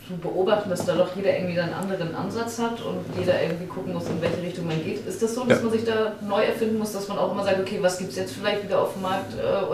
zu 0.08 0.18
beobachten, 0.18 0.70
dass 0.70 0.86
da 0.86 0.96
doch 0.96 1.16
jeder 1.16 1.36
irgendwie 1.38 1.60
einen 1.60 1.74
anderen 1.74 2.16
Ansatz 2.16 2.60
hat 2.60 2.82
und 2.82 2.98
jeder 3.18 3.42
irgendwie 3.42 3.66
gucken 3.66 3.94
muss, 3.94 4.08
in 4.08 4.22
welche 4.22 4.42
Richtung 4.42 4.68
man 4.68 4.84
geht. 4.84 5.06
Ist 5.08 5.22
das 5.22 5.36
so, 5.36 5.44
dass 5.44 5.60
ja. 5.60 5.64
man 5.64 5.72
sich 5.72 5.86
da 5.86 6.14
neu 6.22 6.44
erfinden 6.44 6.78
muss, 6.78 6.92
dass 6.94 7.08
man 7.08 7.18
auch 7.18 7.32
immer 7.32 7.44
sagt, 7.44 7.60
okay, 7.60 7.78
was 7.82 7.98
gibt 7.98 8.12
es 8.12 8.18
jetzt 8.18 8.34
vielleicht 8.34 8.64
wieder 8.64 8.82
auf 8.82 8.94
dem 8.94 9.04
Markt? 9.04 9.34
Äh? 9.34 9.66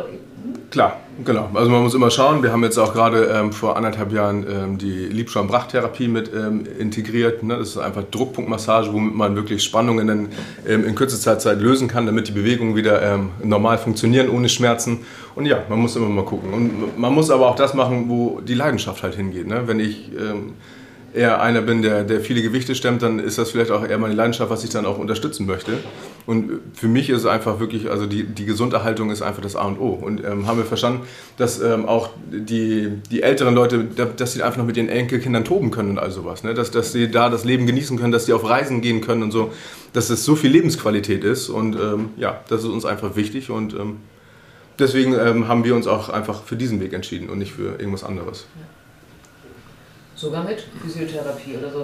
Klar, 0.72 1.02
genau. 1.26 1.50
Also 1.54 1.70
man 1.70 1.84
muss 1.84 1.94
immer 1.94 2.10
schauen. 2.10 2.44
Wir 2.44 2.54
haben 2.54 2.64
jetzt 2.64 2.78
auch 2.78 2.94
gerade 2.94 3.26
ähm, 3.26 3.52
vor 3.52 3.76
anderthalb 3.76 4.14
Jahren 4.14 4.46
ähm, 4.50 4.78
die 4.78 5.06
Liebschaum-Brachtherapie 5.08 6.08
mit 6.08 6.32
ähm, 6.34 6.66
integriert. 6.80 7.44
Ne? 7.44 7.58
Das 7.58 7.70
ist 7.70 7.78
einfach 7.78 8.04
Druckpunktmassage, 8.10 8.94
womit 8.94 9.14
man 9.14 9.36
wirklich 9.36 9.64
Spannungen 9.64 10.08
in, 10.08 10.30
ähm, 10.66 10.86
in 10.86 10.96
kürzester 10.96 11.38
Zeit 11.40 11.60
lösen 11.60 11.90
kann, 11.90 12.06
damit 12.06 12.30
die 12.30 12.32
Bewegungen 12.32 12.78
wieder 12.78 13.02
ähm, 13.02 13.32
normal 13.44 13.78
funktionieren, 13.78 14.30
ohne 14.30 14.48
Schmerzen. 14.48 15.00
Und 15.36 15.46
ja, 15.46 15.64
man 15.68 15.80
muss 15.80 15.98
immer 15.98 16.08
mal 16.08 16.24
gucken. 16.24 16.54
Und 16.54 16.98
man 16.98 17.14
muss 17.14 17.30
aber 17.30 17.50
auch 17.50 17.56
das 17.56 17.74
machen, 17.74 18.06
wo 18.08 18.40
die 18.40 18.54
Leidenschaft 18.54 19.04
halt 19.04 19.16
hingeht. 19.16 19.48
Ne? 19.48 19.64
Wenn 19.66 19.82
ich 19.82 20.10
ähm, 20.18 20.54
eher 21.14 21.42
einer 21.42 21.62
bin, 21.62 21.82
der, 21.82 22.04
der 22.04 22.22
viele 22.22 22.42
Gewichte 22.42 22.76
stemmt, 22.76 23.02
dann 23.02 23.20
ist 23.20 23.38
das 23.38 23.52
vielleicht 23.52 23.72
auch 23.72 23.86
eher 23.86 23.98
meine 23.98 24.14
Leidenschaft, 24.14 24.50
was 24.50 24.64
ich 24.64 24.70
dann 24.70 24.86
auch 24.86 24.98
unterstützen 24.98 25.46
möchte. 25.46 25.74
Und 26.26 26.60
für 26.74 26.88
mich 26.88 27.10
ist 27.10 27.20
es 27.20 27.26
einfach 27.26 27.60
wirklich, 27.60 27.90
also 27.90 28.06
die, 28.06 28.24
die 28.24 28.46
Gesunderhaltung 28.46 29.10
ist 29.12 29.22
einfach 29.22 29.42
das 29.42 29.56
A 29.56 29.66
und 29.66 29.80
O. 29.80 29.90
Und 29.90 30.24
ähm, 30.24 30.48
haben 30.48 30.58
wir 30.58 30.66
verstanden, 30.66 31.02
dass 31.38 31.60
ähm, 31.60 31.86
auch 31.86 32.10
die, 32.32 32.90
die 33.12 33.24
älteren 33.24 33.56
Leute, 33.56 33.86
dass 33.86 34.34
sie 34.34 34.44
einfach 34.44 34.58
noch 34.58 34.66
mit 34.66 34.78
ihren 34.78 34.90
Enkelkindern 34.90 35.44
toben 35.44 35.72
können 35.72 35.92
und 35.92 36.00
all 36.00 36.12
sowas. 36.12 36.44
Ne? 36.44 36.54
Dass, 36.54 36.72
dass 36.72 36.92
sie 36.92 37.10
da 37.10 37.30
das 37.30 37.44
Leben 37.44 37.66
genießen 37.66 37.98
können, 37.98 38.12
dass 38.12 38.26
sie 38.26 38.34
auf 38.34 38.48
Reisen 38.48 38.82
gehen 38.82 39.02
können 39.02 39.24
und 39.24 39.32
so. 39.32 39.52
Dass 39.94 40.10
es 40.10 40.24
so 40.24 40.36
viel 40.36 40.52
Lebensqualität 40.52 41.24
ist. 41.24 41.50
Und 41.50 41.76
ähm, 41.76 42.10
ja, 42.18 42.42
das 42.48 42.64
ist 42.64 42.70
uns 42.70 42.86
einfach 42.86 43.16
wichtig. 43.16 43.50
Und 43.50 43.74
ähm, 43.74 43.98
deswegen 44.80 45.14
ähm, 45.14 45.48
haben 45.48 45.64
wir 45.64 45.76
uns 45.76 45.88
auch 45.88 46.10
einfach 46.10 46.44
für 46.44 46.56
diesen 46.56 46.80
Weg 46.80 46.94
entschieden 46.94 47.30
und 47.30 47.40
nicht 47.40 47.52
für 47.52 47.80
irgendwas 47.80 48.04
anderes. 48.04 48.46
Ja. 48.56 48.81
Sogar 50.22 50.44
mit 50.44 50.62
Physiotherapie 50.62 51.58
oder 51.58 51.72
so. 51.72 51.84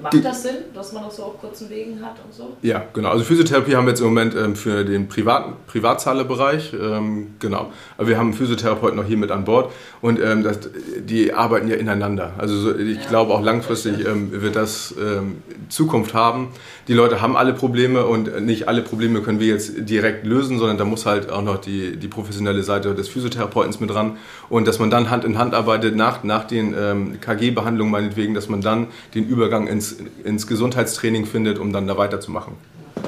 Macht 0.00 0.24
das 0.24 0.42
Sinn, 0.42 0.56
dass 0.74 0.92
man 0.92 1.04
das 1.04 1.16
so 1.16 1.24
auf 1.24 1.38
kurzen 1.38 1.68
Wegen 1.68 2.00
hat 2.04 2.16
und 2.24 2.32
so? 2.32 2.56
Ja, 2.62 2.82
genau. 2.94 3.10
Also 3.10 3.24
Physiotherapie 3.24 3.76
haben 3.76 3.84
wir 3.84 3.90
jetzt 3.90 4.00
im 4.00 4.06
Moment 4.06 4.34
ähm, 4.34 4.56
für 4.56 4.84
den 4.84 5.06
privaten 5.06 5.52
Privatzahlebereich. 5.66 6.72
Ähm, 6.72 7.34
genau. 7.38 7.70
Aber 7.98 8.08
wir 8.08 8.16
haben 8.16 8.28
einen 8.28 8.34
Physiotherapeuten 8.34 8.96
noch 8.96 9.04
hier 9.04 9.18
mit 9.18 9.30
an 9.30 9.44
Bord 9.44 9.70
und 10.00 10.18
ähm, 10.18 10.42
das, 10.42 10.60
die 10.98 11.34
arbeiten 11.34 11.68
ja 11.68 11.76
ineinander. 11.76 12.32
Also 12.38 12.56
so, 12.56 12.74
ich 12.74 13.02
ja. 13.02 13.08
glaube 13.08 13.34
auch 13.34 13.42
langfristig 13.42 14.06
ähm, 14.06 14.32
wird 14.32 14.56
das 14.56 14.94
ähm, 14.98 15.42
Zukunft 15.68 16.14
haben. 16.14 16.48
Die 16.88 16.94
Leute 16.94 17.20
haben 17.20 17.36
alle 17.36 17.52
Probleme 17.52 18.06
und 18.06 18.42
nicht 18.42 18.68
alle 18.68 18.80
Probleme 18.80 19.20
können 19.20 19.40
wir 19.40 19.48
jetzt 19.48 19.72
direkt 19.76 20.24
lösen, 20.26 20.58
sondern 20.58 20.78
da 20.78 20.86
muss 20.86 21.04
halt 21.04 21.30
auch 21.30 21.42
noch 21.42 21.58
die, 21.58 21.96
die 21.96 22.08
professionelle 22.08 22.62
Seite 22.62 22.94
des 22.94 23.08
Physiotherapeutens 23.08 23.78
mit 23.78 23.90
dran. 23.90 24.16
Und 24.48 24.66
dass 24.66 24.78
man 24.78 24.90
dann 24.90 25.10
Hand 25.10 25.24
in 25.24 25.38
Hand 25.38 25.54
arbeitet 25.54 25.96
nach, 25.96 26.24
nach 26.24 26.44
den 26.44 26.74
ähm, 26.78 27.20
KG-Behandlungen 27.20 27.92
meinetwegen, 27.92 28.32
dass 28.32 28.48
man 28.48 28.62
dann 28.62 28.88
den 29.14 29.28
Übergang 29.28 29.66
ins 29.66 29.81
ins, 30.24 30.46
Gesundheitstraining 30.46 31.26
findet, 31.26 31.58
um 31.58 31.72
dann 31.72 31.86
da 31.86 31.96
weiterzumachen. 31.96 32.54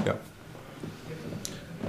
Ja. 0.07 0.15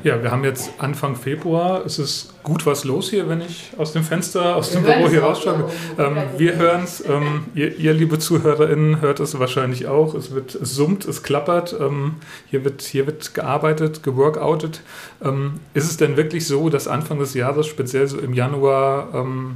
Ja, 0.04 0.22
wir 0.22 0.30
haben 0.30 0.44
jetzt 0.44 0.70
Anfang 0.78 1.16
Februar. 1.16 1.84
Es 1.84 1.98
ist 1.98 2.36
gut 2.44 2.68
was 2.68 2.84
los 2.84 3.10
hier, 3.10 3.28
wenn 3.28 3.42
ich 3.42 3.72
aus 3.76 3.92
dem 3.92 4.04
Fenster, 4.04 4.56
aus 4.56 4.70
dem 4.70 4.84
Büro 4.84 5.10
hier 5.10 5.24
rausschaue. 5.24 5.72
Ähm, 5.98 6.18
wir 6.38 6.58
hören 6.58 6.84
es. 6.84 7.04
Ähm, 7.10 7.46
ihr, 7.56 7.76
ihr, 7.76 7.92
liebe 7.92 8.20
ZuhörerInnen, 8.20 9.02
hört 9.02 9.20
es 9.20 9.40
wahrscheinlich 9.40 9.88
auch. 9.88 10.14
Es 10.14 10.30
wird 10.30 10.54
es 10.54 10.76
summt, 10.76 11.06
es 11.06 11.24
klappert. 11.24 11.76
Ähm, 11.80 12.18
hier, 12.52 12.64
wird, 12.64 12.84
hier 12.84 13.08
wird 13.08 13.34
gearbeitet, 13.34 14.04
geworkoutet. 14.04 14.82
Ähm, 15.24 15.54
ist 15.74 15.90
es 15.90 15.98
denn 15.98 16.18
wirklich 16.18 16.46
so, 16.46 16.70
dass 16.70 16.88
Anfang 16.88 17.18
des 17.18 17.34
Jahres, 17.34 17.66
speziell 17.66 18.06
so 18.06 18.20
im 18.20 18.34
Januar, 18.34 19.10
ähm, 19.16 19.56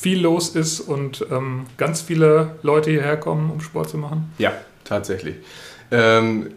viel 0.00 0.20
los 0.20 0.50
ist 0.50 0.80
und 0.80 1.26
ähm, 1.30 1.66
ganz 1.76 2.00
viele 2.00 2.56
Leute 2.62 2.90
hierher 2.90 3.16
kommen, 3.16 3.50
um 3.50 3.60
Sport 3.60 3.90
zu 3.90 3.98
machen? 3.98 4.32
Ja, 4.38 4.52
tatsächlich. 4.84 5.36
Ähm, 5.90 6.50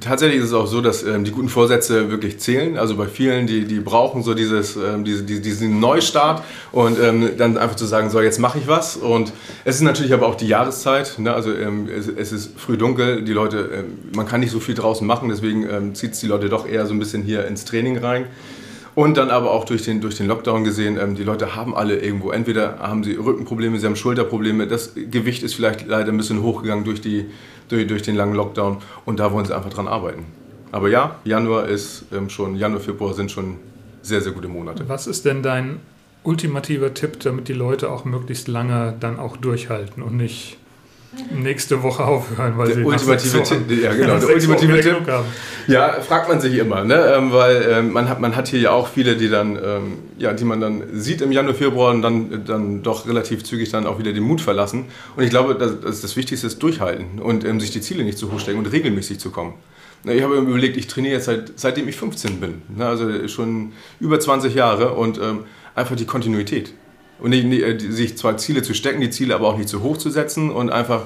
tatsächlich 0.00 0.40
ist 0.40 0.46
es 0.46 0.52
auch 0.54 0.66
so, 0.66 0.80
dass 0.80 1.02
ähm, 1.02 1.24
die 1.24 1.32
guten 1.32 1.50
Vorsätze 1.50 2.10
wirklich 2.10 2.38
zählen. 2.40 2.78
Also 2.78 2.96
bei 2.96 3.06
vielen, 3.06 3.46
die, 3.46 3.66
die 3.66 3.78
brauchen 3.78 4.22
so 4.22 4.32
dieses, 4.32 4.74
ähm, 4.76 5.04
diese, 5.04 5.22
diesen 5.22 5.80
Neustart 5.80 6.42
und 6.72 6.98
ähm, 6.98 7.32
dann 7.36 7.58
einfach 7.58 7.76
zu 7.76 7.84
sagen, 7.84 8.08
so 8.08 8.22
jetzt 8.22 8.38
mache 8.38 8.58
ich 8.58 8.66
was. 8.68 8.96
Und 8.96 9.34
es 9.66 9.76
ist 9.76 9.82
natürlich 9.82 10.14
aber 10.14 10.26
auch 10.26 10.34
die 10.34 10.48
Jahreszeit. 10.48 11.18
Ne? 11.18 11.32
Also 11.32 11.52
ähm, 11.54 11.90
es, 11.94 12.08
es, 12.08 12.32
ist 12.32 12.58
früh 12.58 12.78
dunkel, 12.78 13.22
die 13.22 13.34
Leute, 13.34 13.68
ähm, 13.74 13.98
man 14.16 14.26
kann 14.26 14.40
nicht 14.40 14.50
so 14.50 14.60
viel 14.60 14.74
draußen 14.74 15.06
machen, 15.06 15.28
deswegen 15.28 15.94
zieht 15.94 16.12
es 16.12 16.20
die 16.20 16.26
Leute 16.26 16.48
doch 16.48 16.66
eher 16.66 16.86
so 16.86 16.94
ein 16.94 16.98
bisschen 16.98 17.22
hier 17.22 17.46
ins 17.46 17.66
Training 17.66 17.98
rein. 17.98 18.26
Und 19.00 19.16
dann 19.16 19.30
aber 19.30 19.50
auch 19.52 19.64
durch 19.64 19.82
den, 19.82 20.02
durch 20.02 20.18
den 20.18 20.26
Lockdown 20.26 20.62
gesehen, 20.62 20.98
ähm, 21.00 21.14
die 21.14 21.22
Leute 21.22 21.56
haben 21.56 21.74
alle 21.74 21.98
irgendwo, 21.98 22.32
entweder 22.32 22.80
haben 22.80 23.02
sie 23.02 23.14
Rückenprobleme, 23.14 23.78
sie 23.78 23.86
haben 23.86 23.96
Schulterprobleme, 23.96 24.66
das 24.66 24.92
Gewicht 24.94 25.42
ist 25.42 25.54
vielleicht 25.54 25.86
leider 25.86 26.12
ein 26.12 26.18
bisschen 26.18 26.42
hochgegangen 26.42 26.84
durch, 26.84 27.00
die, 27.00 27.24
durch, 27.70 27.86
durch 27.86 28.02
den 28.02 28.14
langen 28.14 28.34
Lockdown 28.34 28.76
und 29.06 29.18
da 29.18 29.32
wollen 29.32 29.46
sie 29.46 29.56
einfach 29.56 29.70
dran 29.70 29.88
arbeiten. 29.88 30.26
Aber 30.70 30.90
ja, 30.90 31.16
Januar 31.24 31.66
ist 31.66 32.04
ähm, 32.12 32.28
schon, 32.28 32.56
Januar, 32.56 32.82
Februar 32.82 33.14
sind 33.14 33.30
schon 33.30 33.56
sehr, 34.02 34.20
sehr 34.20 34.32
gute 34.32 34.48
Monate. 34.48 34.86
Was 34.86 35.06
ist 35.06 35.24
denn 35.24 35.42
dein 35.42 35.80
ultimativer 36.22 36.92
Tipp, 36.92 37.20
damit 37.20 37.48
die 37.48 37.54
Leute 37.54 37.90
auch 37.90 38.04
möglichst 38.04 38.48
lange 38.48 38.94
dann 39.00 39.18
auch 39.18 39.38
durchhalten 39.38 40.02
und 40.02 40.18
nicht 40.18 40.58
nächste 41.30 41.82
Woche 41.82 42.04
aufhören, 42.04 42.56
weil 42.56 42.68
der 42.68 42.76
sie 42.76 42.84
ultimative 42.84 43.42
Tipp, 43.42 43.82
ja 43.82 43.92
genau, 43.92 44.18
der 44.18 44.28
ultimative 44.28 44.80
Tipp. 44.80 44.96
Ja, 45.66 46.00
fragt 46.00 46.28
man 46.28 46.40
sich 46.40 46.56
immer, 46.56 46.84
ne? 46.84 47.14
Ähm, 47.16 47.32
weil 47.32 47.66
ähm, 47.68 47.92
man 47.92 48.08
hat 48.08 48.20
man 48.20 48.36
hat 48.36 48.48
hier 48.48 48.60
ja 48.60 48.70
auch 48.70 48.88
viele, 48.88 49.16
die 49.16 49.28
dann 49.28 49.56
ähm, 49.56 49.98
ja, 50.18 50.32
die 50.32 50.44
man 50.44 50.60
dann 50.60 50.82
sieht 50.92 51.20
im 51.20 51.32
Januar, 51.32 51.54
Februar 51.54 51.92
und 51.92 52.02
dann 52.02 52.44
dann 52.44 52.82
doch 52.82 53.08
relativ 53.08 53.44
zügig 53.44 53.70
dann 53.70 53.86
auch 53.86 53.98
wieder 53.98 54.12
den 54.12 54.22
Mut 54.22 54.40
verlassen. 54.40 54.86
Und 55.16 55.24
ich 55.24 55.30
glaube, 55.30 55.54
das, 55.54 55.80
das, 55.80 56.00
das 56.00 56.16
Wichtigste 56.16 56.46
ist 56.46 56.62
durchhalten 56.62 57.18
und 57.20 57.44
ähm, 57.44 57.60
sich 57.60 57.70
die 57.70 57.80
Ziele 57.80 58.04
nicht 58.04 58.18
zu 58.18 58.32
hoch 58.32 58.40
stecken 58.40 58.58
und 58.58 58.66
regelmäßig 58.66 59.18
zu 59.18 59.30
kommen. 59.30 59.54
Ich 60.04 60.22
habe 60.22 60.40
mir 60.40 60.48
überlegt, 60.48 60.78
ich 60.78 60.86
trainiere 60.86 61.16
jetzt 61.16 61.26
seit, 61.26 61.52
seitdem 61.56 61.86
ich 61.86 61.96
15 61.96 62.40
bin, 62.40 62.62
ne? 62.74 62.86
also 62.86 63.28
schon 63.28 63.72
über 64.00 64.18
20 64.18 64.54
Jahre 64.54 64.94
und 64.94 65.18
ähm, 65.18 65.40
einfach 65.74 65.94
die 65.94 66.06
Kontinuität. 66.06 66.72
Und 67.20 67.30
nicht, 67.30 67.44
nicht, 67.44 67.62
äh, 67.62 67.78
sich 67.78 68.16
zwar 68.16 68.36
Ziele 68.36 68.62
zu 68.62 68.74
stecken, 68.74 69.00
die 69.00 69.10
Ziele 69.10 69.34
aber 69.34 69.48
auch 69.48 69.56
nicht 69.56 69.68
zu 69.68 69.82
hoch 69.82 69.96
zu 69.96 70.10
setzen 70.10 70.50
und 70.50 70.70
einfach 70.70 71.02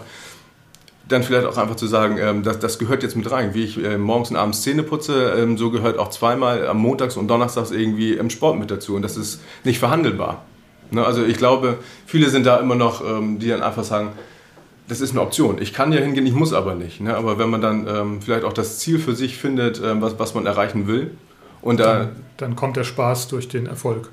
dann 1.09 1.23
vielleicht 1.23 1.47
auch 1.47 1.57
einfach 1.57 1.77
zu 1.77 1.87
sagen, 1.87 2.19
ähm, 2.19 2.43
das, 2.43 2.59
das 2.59 2.79
gehört 2.79 3.03
jetzt 3.03 3.17
mit 3.17 3.31
rein. 3.31 3.55
Wie 3.55 3.65
ich 3.65 3.83
äh, 3.83 3.99
morgens 3.99 4.31
und 4.31 4.37
abends 4.37 4.63
Zähne 4.63 4.83
putze, 4.83 5.35
ähm, 5.37 5.59
so 5.59 5.71
gehört 5.71 5.99
auch 5.99 6.09
zweimal 6.11 6.67
am 6.67 6.79
Montags 6.79 7.17
und 7.17 7.29
Donnerstags 7.29 7.71
irgendwie 7.71 8.15
im 8.15 8.31
Sport 8.31 8.59
mit 8.59 8.71
dazu. 8.71 8.95
Und 8.95 9.03
das 9.03 9.17
ist 9.17 9.43
nicht 9.65 9.79
verhandelbar. 9.79 10.45
Ne? 10.91 11.05
Also 11.05 11.25
ich 11.25 11.37
glaube, 11.37 11.79
viele 12.07 12.31
sind 12.31 12.47
da 12.47 12.57
immer 12.57 12.75
noch, 12.75 13.05
ähm, 13.05 13.39
die 13.39 13.49
dann 13.49 13.63
einfach 13.63 13.85
sagen, 13.85 14.13
das 14.89 15.01
ist 15.01 15.13
eine 15.13 15.21
Option. 15.21 15.61
Ich 15.61 15.73
kann 15.73 15.93
ja 15.93 16.01
hingehen, 16.01 16.27
ich 16.27 16.35
muss 16.35 16.53
aber 16.53 16.75
nicht. 16.75 17.01
Ne? 17.01 17.17
Aber 17.17 17.39
wenn 17.39 17.51
man 17.51 17.61
dann 17.61 17.87
ähm, 17.87 18.23
vielleicht 18.23 18.45
auch 18.45 18.53
das 18.53 18.79
Ziel 18.79 18.99
für 18.99 19.15
sich 19.15 19.37
findet, 19.37 19.83
ähm, 19.83 20.01
was, 20.01 20.19
was 20.19 20.35
man 20.35 20.47
erreichen 20.47 20.87
will, 20.87 21.11
und 21.61 21.81
da, 21.81 21.99
dann, 21.99 22.17
dann 22.37 22.57
kommt 22.57 22.77
der 22.77 22.85
Spaß 22.85 23.29
durch 23.29 23.49
den 23.49 23.67
Erfolg. 23.67 24.11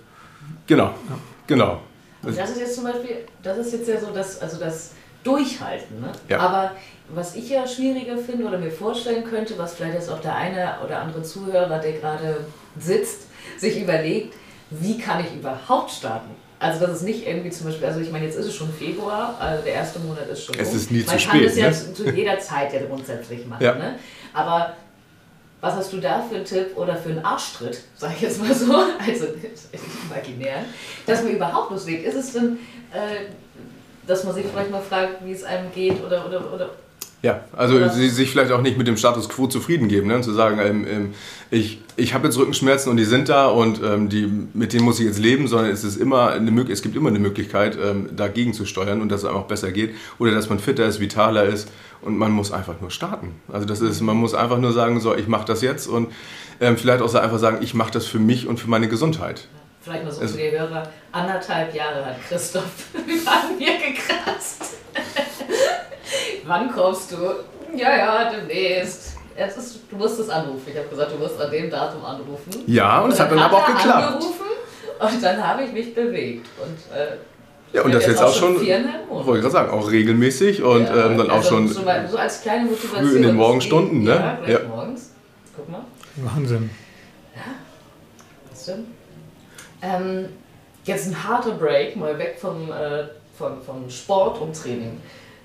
Genau, 0.67 0.85
ja. 0.85 1.17
genau. 1.47 1.81
Und 2.23 2.37
das 2.37 2.49
ist 2.51 2.59
jetzt 2.59 2.75
zum 2.75 2.83
Beispiel, 2.83 3.17
das 3.43 3.57
ist 3.57 3.73
jetzt 3.73 3.87
ja 3.87 3.99
so 3.99 4.07
das, 4.13 4.39
also 4.41 4.57
das 4.59 4.91
Durchhalten. 5.23 6.01
Ne? 6.01 6.11
Ja. 6.29 6.39
Aber 6.39 6.71
was 7.09 7.35
ich 7.35 7.49
ja 7.49 7.67
schwieriger 7.67 8.17
finde 8.17 8.45
oder 8.45 8.57
mir 8.57 8.71
vorstellen 8.71 9.23
könnte, 9.23 9.57
was 9.57 9.73
vielleicht 9.75 9.95
jetzt 9.95 10.09
auch 10.09 10.19
der 10.21 10.35
eine 10.35 10.75
oder 10.85 10.99
andere 10.99 11.21
Zuhörer, 11.23 11.79
der 11.79 11.93
gerade 11.93 12.37
sitzt, 12.79 13.23
sich 13.57 13.79
überlegt, 13.81 14.33
wie 14.69 14.97
kann 14.97 15.19
ich 15.19 15.33
überhaupt 15.35 15.91
starten? 15.91 16.29
Also 16.59 16.85
das 16.85 16.97
ist 16.97 17.01
nicht 17.03 17.25
irgendwie 17.27 17.49
zum 17.49 17.65
Beispiel, 17.67 17.87
also 17.87 17.99
ich 17.99 18.11
meine, 18.11 18.25
jetzt 18.25 18.37
ist 18.37 18.45
es 18.45 18.55
schon 18.55 18.71
Februar, 18.71 19.35
also 19.39 19.63
der 19.63 19.73
erste 19.73 19.99
Monat 19.99 20.27
ist 20.29 20.43
schon 20.43 20.55
Es 20.59 20.69
um. 20.69 20.75
ist 20.75 20.91
nie 20.91 21.03
Man 21.03 21.17
zu 21.17 21.27
kann 21.27 21.37
spät. 21.39 21.45
das 21.49 21.57
ja 21.57 21.67
Ne? 21.67 21.73
zu, 21.73 21.93
zu 21.93 22.09
jeder 22.11 22.39
Zeit 22.39 22.71
ja 22.73 22.79
grundsätzlich 22.87 23.45
machen. 23.47 23.63
Ja. 23.63 23.73
Ne? 23.75 23.95
Aber 24.33 24.73
was 25.61 25.75
hast 25.75 25.93
du 25.93 25.97
da 25.97 26.21
für 26.21 26.35
einen 26.35 26.45
Tipp 26.45 26.75
oder 26.75 26.95
für 26.95 27.09
einen 27.09 27.23
Arschtritt, 27.23 27.81
sag 27.95 28.13
ich 28.15 28.21
jetzt 28.21 28.41
mal 28.41 28.53
so, 28.53 28.73
also 29.07 29.27
imaginär, 30.09 30.65
dass 31.05 31.23
man 31.23 31.33
überhaupt 31.33 31.71
loslegt? 31.71 32.05
Ist 32.05 32.15
es 32.15 32.33
denn, 32.33 32.57
äh, 32.91 33.31
dass 34.07 34.23
man 34.23 34.33
sich 34.33 34.45
vielleicht 34.47 34.71
mal 34.71 34.81
fragt, 34.81 35.23
wie 35.23 35.31
es 35.31 35.43
einem 35.43 35.71
geht 35.71 36.03
oder, 36.03 36.25
oder, 36.25 36.51
oder 36.51 36.69
Ja, 37.23 37.41
also 37.55 37.75
Oder- 37.75 37.89
sie, 37.89 38.09
sich 38.09 38.31
vielleicht 38.31 38.51
auch 38.51 38.61
nicht 38.61 38.79
mit 38.79 38.87
dem 38.87 38.97
Status 38.97 39.29
quo 39.29 39.45
zufrieden 39.45 39.87
geben, 39.87 40.07
ne? 40.07 40.15
und 40.15 40.23
zu 40.23 40.33
sagen, 40.33 40.59
ähm, 40.59 40.87
ähm, 40.89 41.13
ich, 41.51 41.79
ich 41.95 42.15
habe 42.15 42.25
jetzt 42.27 42.37
Rückenschmerzen 42.37 42.89
und 42.89 42.97
die 42.97 43.03
sind 43.03 43.29
da 43.29 43.45
und 43.45 43.79
ähm, 43.83 44.09
die, 44.09 44.27
mit 44.53 44.73
denen 44.73 44.85
muss 44.85 44.99
ich 44.99 45.05
jetzt 45.05 45.19
leben, 45.19 45.47
sondern 45.47 45.69
es, 45.69 45.83
ist 45.83 45.97
immer 45.97 46.31
eine, 46.31 46.71
es 46.71 46.81
gibt 46.81 46.95
immer 46.95 47.09
eine 47.09 47.19
Möglichkeit, 47.19 47.77
ähm, 47.79 48.09
dagegen 48.15 48.53
zu 48.53 48.65
steuern 48.65 49.01
und 49.01 49.09
dass 49.09 49.21
es 49.21 49.29
einfach 49.29 49.43
besser 49.43 49.71
geht 49.71 49.93
oder 50.17 50.31
dass 50.31 50.49
man 50.49 50.57
fitter 50.57 50.85
ist, 50.87 50.99
vitaler 50.99 51.43
ist 51.43 51.69
und 52.01 52.17
man 52.17 52.31
muss 52.31 52.51
einfach 52.51 52.81
nur 52.81 52.89
starten. 52.89 53.35
Also 53.53 53.67
das 53.67 53.81
ist, 53.81 54.01
man 54.01 54.17
muss 54.17 54.33
einfach 54.33 54.57
nur 54.57 54.73
sagen, 54.73 54.99
so, 54.99 55.13
ich 55.15 55.27
mache 55.27 55.45
das 55.45 55.61
jetzt 55.61 55.87
und 55.87 56.07
ähm, 56.59 56.75
vielleicht 56.75 57.03
auch 57.03 57.09
so 57.09 57.19
einfach 57.19 57.37
sagen, 57.39 57.59
ich 57.61 57.75
mache 57.75 57.91
das 57.91 58.07
für 58.07 58.19
mich 58.19 58.47
und 58.47 58.59
für 58.59 58.69
meine 58.69 58.87
Gesundheit. 58.87 59.47
vielleicht 59.81 60.03
mal 60.05 60.11
so 60.11 60.21
Also- 60.21 60.37
für 60.37 60.41
die 60.41 60.57
Hörer, 60.57 60.89
anderthalb 61.11 61.75
Jahre 61.75 62.03
hat 62.03 62.15
Christoph 62.27 62.63
an 62.95 63.57
mir 63.59 63.73
gekratzt. 63.77 64.77
Wann 66.45 66.71
kommst 66.71 67.11
du? 67.11 67.17
Ja, 67.77 67.95
ja, 67.97 68.31
demnächst. 68.31 69.13
Jetzt 69.37 69.57
ist, 69.57 69.79
du 69.89 69.95
musst 69.95 70.19
es 70.19 70.29
anrufen. 70.29 70.63
Ich 70.67 70.77
habe 70.77 70.87
gesagt, 70.89 71.11
du 71.13 71.17
musst 71.17 71.39
an 71.39 71.49
dem 71.51 71.69
Datum 71.69 72.03
anrufen. 72.03 72.51
Ja, 72.67 72.99
und 72.99 73.11
es 73.11 73.19
hat 73.19 73.31
dann 73.31 73.39
aber 73.39 73.57
auch 73.57 73.65
geklappt. 73.67 74.13
Angerufen 74.13 74.45
und 74.99 75.23
dann 75.23 75.47
habe 75.47 75.63
ich 75.63 75.71
mich 75.71 75.95
bewegt. 75.95 76.47
Und, 76.61 76.95
äh, 76.95 77.15
Ja, 77.73 77.83
und 77.83 77.89
ich 77.89 77.95
das 77.95 78.03
bin 78.05 78.13
jetzt 78.13 78.23
auch 78.23 78.35
schon, 78.35 78.53
Monate. 78.53 78.83
wollte 79.09 79.31
ich 79.37 79.41
gerade 79.41 79.51
sagen, 79.51 79.71
auch 79.71 79.89
regelmäßig 79.89 80.61
und 80.61 80.83
Ja, 80.83 81.05
ähm, 81.07 81.17
dann 81.17 81.29
auch 81.31 81.35
also 81.37 81.49
schon 81.49 81.67
So, 81.69 81.81
mal- 81.83 82.07
so 82.07 82.17
als 82.17 82.41
kleine 82.41 82.65
Motivation. 82.65 83.07
früh 83.09 83.15
in 83.15 83.21
den 83.23 83.35
Morgenstunden, 83.35 84.03
ne? 84.03 84.37
Ja, 84.45 84.51
Ja. 84.53 84.59
morgens. 84.67 85.11
Guck 85.55 85.69
mal. 85.69 85.81
Wahnsinn. 86.17 86.69
Was 88.51 88.65
denn? 88.65 88.85
Ähm, 89.81 90.25
jetzt 90.83 91.07
ein 91.07 91.23
harter 91.27 91.51
Break, 91.51 91.95
mal 91.95 92.17
weg 92.19 92.37
vom, 92.39 92.69
äh, 92.71 93.05
von, 93.37 93.61
vom 93.65 93.89
Sport 93.89 94.39
und 94.41 94.53
Training. 94.55 95.01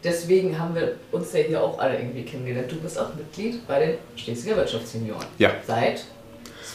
Deswegen 0.07 0.57
haben 0.57 0.75
wir 0.77 0.95
uns 1.11 1.33
ja 1.33 1.41
hier 1.41 1.61
auch 1.61 1.79
alle 1.81 1.99
irgendwie 1.99 2.23
kennengelernt. 2.23 2.71
Du 2.71 2.77
bist 2.77 2.97
auch 2.99 3.13
Mitglied 3.17 3.67
bei 3.67 3.81
den 3.81 3.95
Schleswiger 4.15 4.57
Wirtschaftssenioren. 4.57 5.27
Ja. 5.39 5.51
Seit 5.67 6.05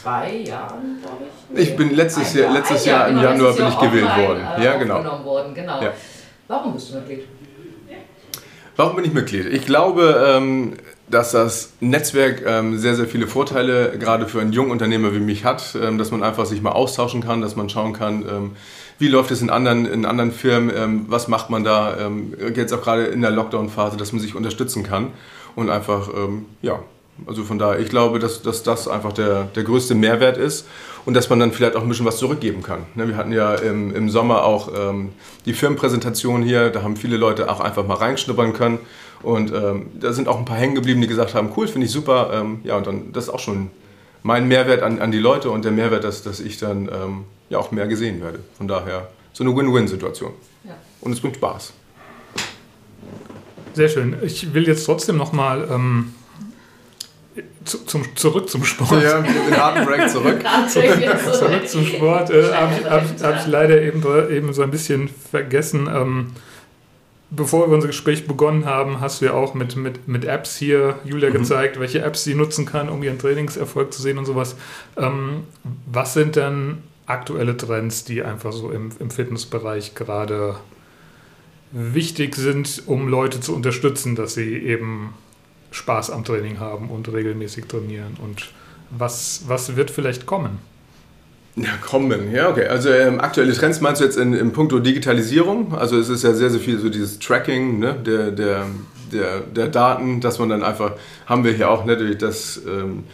zwei 0.02 0.36
Jahren, 0.36 0.98
glaube 1.02 1.24
ich. 1.54 1.70
Ich 1.70 1.76
bin 1.76 1.94
letztes 1.96 2.34
Ein 2.34 2.40
Jahr- 2.42 2.52
letztes 2.52 2.82
Ein 2.84 2.88
Jahr 2.90 3.08
im 3.08 3.14
genau, 3.16 3.28
Januar 3.30 3.48
letztes 3.48 3.56
bin 3.64 3.68
ich 3.68 3.74
Jahr 3.80 3.90
gewählt 3.90 4.28
worden. 4.28 4.42
Äh, 4.60 4.64
Ja, 4.64 4.76
genau. 4.76 5.24
worden, 5.24 5.54
genau. 5.54 5.82
Ja. 5.82 5.92
Warum 6.46 6.74
bist 6.74 6.90
du 6.90 6.96
Mitglied? 6.96 7.22
Warum 8.76 8.96
bin 8.96 9.04
ich 9.06 9.12
Mitglied? 9.12 9.46
Ich 9.46 9.64
glaube, 9.66 10.24
ähm, 10.36 10.74
dass 11.08 11.32
das 11.32 11.72
Netzwerk 11.80 12.42
ähm, 12.46 12.78
sehr, 12.78 12.94
sehr 12.94 13.06
viele 13.06 13.26
Vorteile 13.26 13.98
gerade 13.98 14.26
für 14.26 14.40
einen 14.40 14.52
jungen 14.52 14.70
Unternehmer 14.70 15.14
wie 15.14 15.20
mich 15.20 15.44
hat, 15.44 15.74
ähm, 15.80 15.98
dass 15.98 16.10
man 16.10 16.22
einfach 16.22 16.46
sich 16.46 16.62
mal 16.62 16.72
austauschen 16.72 17.22
kann, 17.22 17.42
dass 17.42 17.54
man 17.54 17.68
schauen 17.68 17.92
kann, 17.92 18.52
wie 19.02 19.08
läuft 19.08 19.32
es 19.32 19.42
in 19.42 19.50
anderen, 19.50 19.84
in 19.84 20.06
anderen 20.06 20.30
Firmen, 20.30 20.72
ähm, 20.74 21.06
was 21.08 21.26
macht 21.26 21.50
man 21.50 21.64
da, 21.64 21.98
ähm, 21.98 22.34
jetzt 22.54 22.72
auch 22.72 22.82
gerade 22.82 23.06
in 23.06 23.20
der 23.20 23.32
Lockdown-Phase, 23.32 23.96
dass 23.96 24.12
man 24.12 24.20
sich 24.20 24.36
unterstützen 24.36 24.84
kann 24.84 25.08
und 25.56 25.70
einfach, 25.70 26.08
ähm, 26.16 26.46
ja, 26.62 26.78
also 27.26 27.42
von 27.42 27.58
daher, 27.58 27.80
ich 27.80 27.88
glaube, 27.88 28.20
dass, 28.20 28.42
dass 28.42 28.62
das 28.62 28.86
einfach 28.86 29.12
der, 29.12 29.48
der 29.56 29.64
größte 29.64 29.96
Mehrwert 29.96 30.36
ist 30.36 30.68
und 31.04 31.14
dass 31.14 31.28
man 31.28 31.40
dann 31.40 31.50
vielleicht 31.50 31.74
auch 31.74 31.82
ein 31.82 31.88
bisschen 31.88 32.06
was 32.06 32.18
zurückgeben 32.18 32.62
kann. 32.62 32.86
Ne, 32.94 33.08
Wir 33.08 33.16
hatten 33.16 33.32
ja 33.32 33.56
im, 33.56 33.92
im 33.92 34.08
Sommer 34.08 34.44
auch 34.44 34.70
ähm, 34.72 35.10
die 35.46 35.52
Firmenpräsentation 35.52 36.42
hier, 36.42 36.70
da 36.70 36.84
haben 36.84 36.94
viele 36.94 37.16
Leute 37.16 37.50
auch 37.50 37.58
einfach 37.58 37.84
mal 37.84 37.96
reinschnuppern 37.96 38.52
können 38.52 38.78
und 39.24 39.52
ähm, 39.52 39.88
da 39.98 40.12
sind 40.12 40.28
auch 40.28 40.38
ein 40.38 40.44
paar 40.44 40.58
hängen 40.58 40.76
geblieben, 40.76 41.00
die 41.00 41.08
gesagt 41.08 41.34
haben, 41.34 41.50
cool, 41.56 41.66
finde 41.66 41.86
ich 41.86 41.92
super. 41.92 42.30
Ähm, 42.32 42.60
ja, 42.62 42.76
und 42.76 42.86
dann, 42.86 43.12
das 43.12 43.24
ist 43.24 43.30
auch 43.30 43.40
schon 43.40 43.70
mein 44.22 44.46
Mehrwert 44.46 44.84
an, 44.84 45.00
an 45.00 45.10
die 45.10 45.18
Leute 45.18 45.50
und 45.50 45.64
der 45.64 45.72
Mehrwert, 45.72 46.04
dass, 46.04 46.22
dass 46.22 46.38
ich 46.38 46.58
dann 46.58 46.88
ähm, 46.88 47.24
ja 47.52 47.58
auch 47.58 47.70
mehr 47.70 47.86
gesehen 47.86 48.20
werde. 48.20 48.40
Von 48.56 48.66
daher 48.66 49.08
so 49.32 49.44
eine 49.44 49.54
Win-Win-Situation. 49.56 50.32
Ja. 50.64 50.74
Und 51.00 51.12
es 51.12 51.20
bringt 51.20 51.36
Spaß. 51.36 51.72
Sehr 53.74 53.88
schön. 53.88 54.16
Ich 54.22 54.52
will 54.52 54.66
jetzt 54.66 54.84
trotzdem 54.84 55.16
nochmal 55.16 55.66
ähm, 55.70 56.14
zu, 57.64 57.78
zum, 57.86 58.04
zurück 58.16 58.50
zum 58.50 58.64
Sport. 58.64 59.02
Ja, 59.02 59.20
den 59.22 59.56
harten 59.56 59.84
Break 59.86 60.10
zurück. 60.10 60.42
Zurück 60.68 61.68
zum 61.68 61.86
Sport. 61.86 62.30
Äh, 62.30 62.52
Habe 62.52 62.72
ich, 62.78 62.84
hab 62.90 63.04
ich, 63.16 63.22
hab 63.22 63.36
ich 63.40 63.46
leider 63.46 63.80
eben, 63.80 64.02
eben 64.30 64.52
so 64.52 64.62
ein 64.62 64.70
bisschen 64.70 65.08
vergessen. 65.08 65.88
Ähm, 65.90 66.32
bevor 67.30 67.68
wir 67.70 67.74
unser 67.74 67.86
Gespräch 67.86 68.26
begonnen 68.26 68.66
haben, 68.66 69.00
hast 69.00 69.22
du 69.22 69.24
ja 69.26 69.32
auch 69.32 69.54
mit, 69.54 69.76
mit, 69.76 70.06
mit 70.06 70.26
Apps 70.26 70.56
hier 70.56 70.98
Julia 71.04 71.30
Mhm. 71.30 71.34
gezeigt, 71.34 71.80
welche 71.80 72.02
Apps 72.02 72.24
sie 72.24 72.34
nutzen 72.34 72.66
kann, 72.66 72.90
um 72.90 73.02
ihren 73.02 73.18
Trainingserfolg 73.18 73.90
zu 73.94 74.02
sehen 74.02 74.18
und 74.18 74.26
sowas. 74.26 74.56
Ähm, 74.98 75.44
was 75.86 76.12
sind 76.12 76.36
denn 76.36 76.82
aktuelle 77.06 77.56
Trends, 77.56 78.04
die 78.04 78.22
einfach 78.22 78.52
so 78.52 78.70
im, 78.70 78.90
im 78.98 79.10
Fitnessbereich 79.10 79.94
gerade 79.94 80.56
wichtig 81.72 82.36
sind, 82.36 82.82
um 82.86 83.08
Leute 83.08 83.40
zu 83.40 83.54
unterstützen, 83.54 84.14
dass 84.14 84.34
sie 84.34 84.56
eben 84.56 85.14
Spaß 85.70 86.10
am 86.10 86.24
Training 86.24 86.60
haben 86.60 86.90
und 86.90 87.12
regelmäßig 87.12 87.66
trainieren? 87.66 88.16
Und 88.22 88.50
was, 88.90 89.44
was 89.46 89.76
wird 89.76 89.90
vielleicht 89.90 90.26
kommen? 90.26 90.58
Ja, 91.56 91.76
kommen. 91.84 92.32
Ja, 92.32 92.48
okay. 92.48 92.66
Also 92.66 92.90
ähm, 92.90 93.20
aktuelle 93.20 93.52
Trends 93.52 93.80
meinst 93.80 94.00
du 94.00 94.04
jetzt 94.04 94.16
in, 94.16 94.32
in 94.32 94.52
puncto 94.52 94.78
Digitalisierung? 94.78 95.74
Also 95.74 95.98
es 95.98 96.08
ist 96.08 96.24
ja 96.24 96.32
sehr, 96.32 96.50
sehr 96.50 96.60
viel 96.60 96.78
so 96.78 96.88
dieses 96.88 97.18
Tracking 97.18 97.78
ne, 97.78 97.94
der, 97.94 98.30
der, 98.30 98.66
der, 99.12 99.40
der 99.40 99.68
Daten, 99.68 100.20
dass 100.20 100.38
man 100.38 100.48
dann 100.48 100.62
einfach, 100.62 100.92
haben 101.26 101.44
wir 101.44 101.52
hier 101.52 101.70
auch 101.70 101.84
natürlich, 101.84 102.18
dass 102.18 102.60
ähm, 102.66 103.04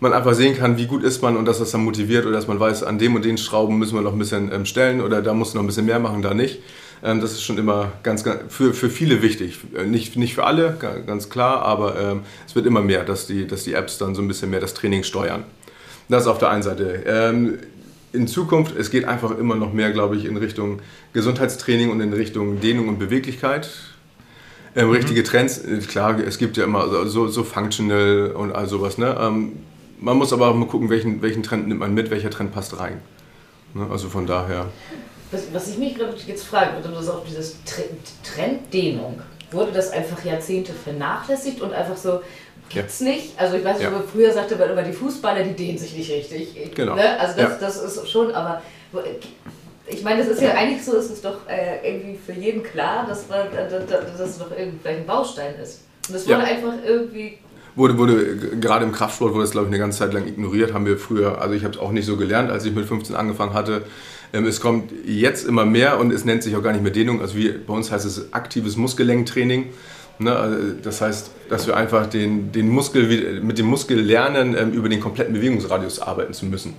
man 0.00 0.12
einfach 0.12 0.34
sehen 0.34 0.56
kann, 0.56 0.76
wie 0.78 0.86
gut 0.86 1.02
ist 1.02 1.22
man 1.22 1.36
und 1.36 1.46
dass 1.46 1.58
das 1.58 1.70
dann 1.70 1.84
motiviert 1.84 2.26
oder 2.26 2.34
dass 2.34 2.46
man 2.46 2.60
weiß, 2.60 2.82
an 2.82 2.98
dem 2.98 3.14
und 3.14 3.24
den 3.24 3.38
Schrauben 3.38 3.78
müssen 3.78 3.94
wir 3.94 4.02
noch 4.02 4.12
ein 4.12 4.18
bisschen 4.18 4.52
ähm, 4.52 4.66
stellen 4.66 5.00
oder 5.00 5.22
da 5.22 5.32
muss 5.34 5.54
noch 5.54 5.62
ein 5.62 5.66
bisschen 5.66 5.86
mehr 5.86 5.98
machen, 5.98 6.22
da 6.22 6.34
nicht. 6.34 6.60
Ähm, 7.02 7.20
das 7.20 7.32
ist 7.32 7.42
schon 7.42 7.58
immer 7.58 7.92
ganz, 8.02 8.24
ganz 8.24 8.40
für, 8.52 8.74
für 8.74 8.90
viele 8.90 9.22
wichtig. 9.22 9.58
Äh, 9.76 9.84
Nicht, 9.84 10.16
nicht 10.16 10.34
für 10.34 10.44
alle, 10.44 10.76
ga- 10.78 10.98
ganz 10.98 11.28
klar, 11.28 11.62
aber 11.62 11.98
ähm, 12.00 12.20
es 12.46 12.54
wird 12.54 12.66
immer 12.66 12.82
mehr, 12.82 13.04
dass 13.04 13.26
die, 13.26 13.46
dass 13.46 13.64
die 13.64 13.74
Apps 13.74 13.98
dann 13.98 14.14
so 14.14 14.22
ein 14.22 14.28
bisschen 14.28 14.50
mehr 14.50 14.60
das 14.60 14.74
Training 14.74 15.02
steuern. 15.02 15.44
Das 16.08 16.22
ist 16.22 16.28
auf 16.28 16.38
der 16.38 16.50
einen 16.50 16.62
Seite. 16.62 17.58
In 18.12 18.28
Zukunft, 18.28 18.76
es 18.76 18.90
geht 18.90 19.04
einfach 19.04 19.36
immer 19.36 19.56
noch 19.56 19.72
mehr, 19.72 19.90
glaube 19.90 20.16
ich, 20.16 20.24
in 20.24 20.36
Richtung 20.36 20.80
Gesundheitstraining 21.12 21.90
und 21.90 22.00
in 22.00 22.12
Richtung 22.12 22.60
Dehnung 22.60 22.88
und 22.88 22.98
Beweglichkeit. 22.98 23.68
Ähm, 24.76 24.90
richtige 24.90 25.22
Trends, 25.24 25.58
äh, 25.58 25.78
klar, 25.78 26.18
es 26.20 26.38
gibt 26.38 26.56
ja 26.56 26.64
immer 26.64 26.88
so, 26.88 27.04
so, 27.06 27.28
so 27.28 27.42
Functional 27.44 28.32
und 28.36 28.52
all 28.52 28.68
sowas. 28.68 28.98
Ne? 28.98 29.16
Ähm, 29.20 29.52
man 29.98 30.16
muss 30.16 30.32
aber 30.32 30.48
auch 30.48 30.54
mal 30.54 30.66
gucken, 30.66 30.90
welchen, 30.90 31.22
welchen 31.22 31.42
Trend 31.42 31.68
nimmt 31.68 31.80
man 31.80 31.94
mit, 31.94 32.10
welcher 32.10 32.30
Trend 32.30 32.52
passt 32.52 32.78
rein. 32.78 33.00
Ne? 33.74 33.86
Also 33.90 34.08
von 34.08 34.26
daher. 34.26 34.66
was, 35.30 35.42
was 35.52 35.68
ich 35.68 35.78
mich 35.78 35.96
jetzt 36.26 36.44
frage, 36.44 36.72
das 36.82 37.02
ist 37.02 37.08
auch 37.08 37.24
dieses 37.24 37.56
Trenddehnung. 38.22 39.20
Wurde 39.50 39.72
das 39.72 39.90
einfach 39.90 40.24
Jahrzehnte 40.24 40.72
vernachlässigt 40.72 41.60
und 41.60 41.72
einfach 41.72 41.96
so, 41.96 42.20
gibt's 42.68 43.00
ja. 43.00 43.08
nicht? 43.08 43.40
Also 43.40 43.56
ich 43.56 43.64
weiß 43.64 43.78
nicht, 43.78 43.90
ja. 43.90 44.02
früher 44.10 44.32
sagte 44.32 44.56
man 44.56 44.70
immer, 44.70 44.82
die 44.82 44.92
Fußballer, 44.92 45.44
die 45.44 45.54
dehnen 45.54 45.78
sich 45.78 45.96
nicht 45.96 46.10
richtig. 46.10 46.74
Genau. 46.74 46.94
Ne? 46.94 47.18
Also 47.20 47.36
das, 47.40 47.50
ja. 47.52 47.58
das 47.60 47.76
ist 47.82 48.08
schon, 48.08 48.34
aber 48.34 48.62
ich 49.86 50.02
meine, 50.02 50.24
das 50.24 50.32
ist 50.32 50.42
ja 50.42 50.54
eigentlich 50.54 50.84
so, 50.84 50.96
ist 50.96 51.10
es 51.10 51.22
doch 51.22 51.48
äh, 51.48 51.88
irgendwie 51.88 52.18
für 52.18 52.32
jeden 52.32 52.62
klar, 52.62 53.06
dass, 53.06 53.28
man, 53.28 53.46
dass, 53.52 53.86
dass 53.86 54.18
das 54.18 54.38
doch 54.38 54.50
irgendwie 54.50 54.78
vielleicht 54.82 55.00
ein 55.00 55.06
Baustein 55.06 55.54
ist. 55.62 55.82
Und 56.08 56.14
das 56.14 56.26
wurde 56.26 56.42
einfach 56.42 56.74
irgendwie 56.84 57.38
wurde, 57.76 57.98
wurde 57.98 58.36
gerade 58.60 58.84
im 58.84 58.92
Kraftsport 58.92 59.32
wurde 59.32 59.44
das 59.44 59.52
glaube 59.52 59.66
ich 59.66 59.70
eine 59.70 59.78
ganze 59.78 59.98
Zeit 59.98 60.12
lang 60.12 60.26
ignoriert, 60.26 60.74
haben 60.74 60.86
wir 60.86 60.98
früher, 60.98 61.40
also 61.40 61.54
ich 61.54 61.62
habe 61.62 61.74
es 61.74 61.80
auch 61.80 61.92
nicht 61.92 62.06
so 62.06 62.16
gelernt, 62.16 62.50
als 62.50 62.64
ich 62.64 62.74
mit 62.74 62.86
15 62.86 63.14
angefangen 63.14 63.54
hatte. 63.54 63.82
Ähm, 64.32 64.46
es 64.46 64.60
kommt 64.60 64.90
jetzt 65.06 65.46
immer 65.46 65.64
mehr 65.64 66.00
und 66.00 66.12
es 66.12 66.24
nennt 66.24 66.42
sich 66.42 66.56
auch 66.56 66.62
gar 66.62 66.72
nicht 66.72 66.82
mehr 66.82 66.92
Dehnung, 66.92 67.20
also 67.20 67.36
wie, 67.36 67.50
bei 67.50 67.74
uns 67.74 67.92
heißt 67.92 68.04
es 68.04 68.32
aktives 68.32 68.76
Muskellenktraining. 68.76 69.66
Ne, 70.18 70.34
also 70.34 70.56
das 70.82 71.02
heißt, 71.02 71.30
dass 71.50 71.66
wir 71.66 71.76
einfach 71.76 72.06
den, 72.06 72.50
den 72.50 72.70
Muskel, 72.70 73.42
mit 73.42 73.58
dem 73.58 73.66
Muskel 73.66 74.00
lernen, 74.00 74.56
ähm, 74.58 74.72
über 74.72 74.88
den 74.88 74.98
kompletten 74.98 75.34
Bewegungsradius 75.34 76.00
arbeiten 76.00 76.32
zu 76.32 76.46
müssen. 76.46 76.74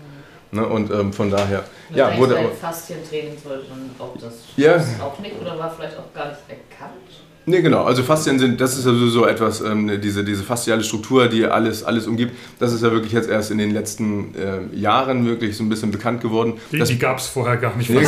Ne, 0.52 0.66
und 0.66 0.90
ähm, 0.92 1.14
von 1.14 1.30
daher, 1.30 1.64
ja, 1.94 2.18
wurde. 2.18 2.36
Faszientraining 2.60 3.38
sollte 3.44 3.66
dann 3.70 3.92
auch 4.00 4.18
das 4.20 4.34
ja. 4.56 4.78
auch 5.04 5.20
nicht 5.20 5.40
oder 5.40 5.60
war 5.60 5.70
vielleicht 5.70 5.98
auch 5.98 6.12
gar 6.16 6.30
nicht 6.30 6.42
erkannt? 6.50 6.94
Nee, 7.50 7.62
genau. 7.62 7.86
Also 7.86 8.04
Faszien 8.04 8.40
sind, 8.40 8.60
das 8.60 8.78
ist 8.78 8.86
ja 8.86 8.92
so 8.94 9.26
etwas, 9.26 9.62
ähm, 9.62 10.02
diese, 10.02 10.26
diese 10.26 10.44
fasziale 10.44 10.84
Struktur, 10.84 11.30
die 11.30 11.46
alles, 11.46 11.82
alles 11.82 12.06
umgibt. 12.06 12.34
Das 12.60 12.74
ist 12.74 12.84
ja 12.84 12.92
wirklich 12.92 13.14
jetzt 13.14 13.30
erst 13.30 13.52
in 13.52 13.58
den 13.58 13.72
letzten 13.72 14.36
äh, 14.36 14.76
Jahren 14.78 15.26
wirklich 15.26 15.56
so 15.56 15.64
ein 15.64 15.70
bisschen 15.70 15.90
bekannt 15.90 16.20
geworden. 16.20 16.56
Die, 16.74 16.84
die 16.84 17.00
gab 17.00 17.20
es 17.20 17.28
vorher 17.28 17.56
gar 17.56 17.76
nicht. 17.78 17.90
Ja, 17.98 18.02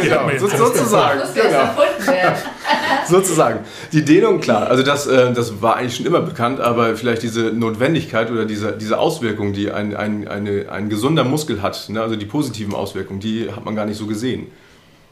genau, 0.00 0.38
so, 0.38 0.46
sozusagen. 0.46 1.20
Genau. 1.34 1.70
sozusagen. 3.08 3.60
Die 3.92 4.04
Dehnung, 4.04 4.40
klar, 4.40 4.68
also 4.68 4.84
das, 4.84 5.08
äh, 5.08 5.32
das 5.32 5.60
war 5.60 5.76
eigentlich 5.76 5.96
schon 5.96 6.06
immer 6.06 6.20
bekannt, 6.20 6.60
aber 6.60 6.94
vielleicht 6.94 7.24
diese 7.24 7.46
Notwendigkeit 7.46 8.30
oder 8.30 8.44
diese, 8.44 8.70
diese 8.70 9.00
Auswirkung, 9.00 9.52
die 9.52 9.72
ein, 9.72 9.96
ein, 9.96 10.28
eine, 10.28 10.70
ein 10.70 10.88
gesunder 10.88 11.24
Muskel 11.24 11.60
hat, 11.60 11.88
ne, 11.88 12.02
also 12.02 12.14
die 12.14 12.26
positiven 12.26 12.72
Auswirkungen, 12.72 13.18
die 13.18 13.50
hat 13.50 13.64
man 13.64 13.74
gar 13.74 13.86
nicht 13.86 13.98
so 13.98 14.06
gesehen. 14.06 14.46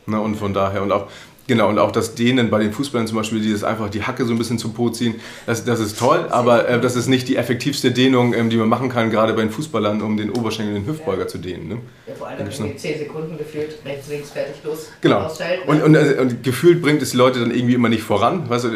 Ne, 0.06 0.20
und 0.20 0.36
von 0.36 0.54
daher, 0.54 0.82
und 0.82 0.92
auch 0.92 1.08
Genau, 1.46 1.68
und 1.68 1.78
auch 1.78 1.92
das 1.92 2.14
Dehnen 2.14 2.48
bei 2.48 2.58
den 2.58 2.72
Fußballern 2.72 3.06
zum 3.06 3.18
Beispiel, 3.18 3.40
die 3.40 3.52
das 3.52 3.64
einfach 3.64 3.90
die 3.90 4.02
Hacke 4.02 4.24
so 4.24 4.32
ein 4.32 4.38
bisschen 4.38 4.58
zum 4.58 4.72
Po 4.72 4.88
ziehen, 4.88 5.16
das, 5.46 5.64
das 5.64 5.78
ist 5.78 5.98
toll, 5.98 6.26
aber 6.30 6.68
äh, 6.68 6.80
das 6.80 6.96
ist 6.96 7.06
nicht 7.06 7.28
die 7.28 7.36
effektivste 7.36 7.90
Dehnung, 7.90 8.32
ähm, 8.32 8.48
die 8.48 8.56
man 8.56 8.68
machen 8.68 8.88
kann, 8.88 9.10
gerade 9.10 9.34
bei 9.34 9.42
den 9.42 9.50
Fußballern, 9.50 10.00
um 10.00 10.16
den 10.16 10.30
Oberschenkel 10.30 10.74
und 10.74 10.82
den 10.82 10.90
Hüftbeuger 10.90 11.22
ja. 11.22 11.28
zu 11.28 11.38
dehnen. 11.38 11.68
Ne? 11.68 11.78
Ja, 12.06 12.14
vor 12.14 12.28
allem 12.28 12.46
in 12.46 12.78
10 12.78 12.98
Sekunden 12.98 13.36
gefühlt, 13.36 13.78
rechts, 13.84 14.08
links, 14.08 14.30
fertig, 14.30 14.56
los. 14.64 14.88
Genau. 15.02 15.30
Und, 15.66 15.82
und, 15.82 15.94
äh, 15.94 16.16
und, 16.18 16.42
gefühlt 16.42 16.80
bringt 16.80 17.02
es 17.02 17.10
die 17.10 17.18
Leute 17.18 17.40
dann 17.40 17.50
irgendwie 17.50 17.74
immer 17.74 17.90
nicht 17.90 18.02
voran. 18.02 18.48
Weißt 18.48 18.64
du, 18.64 18.70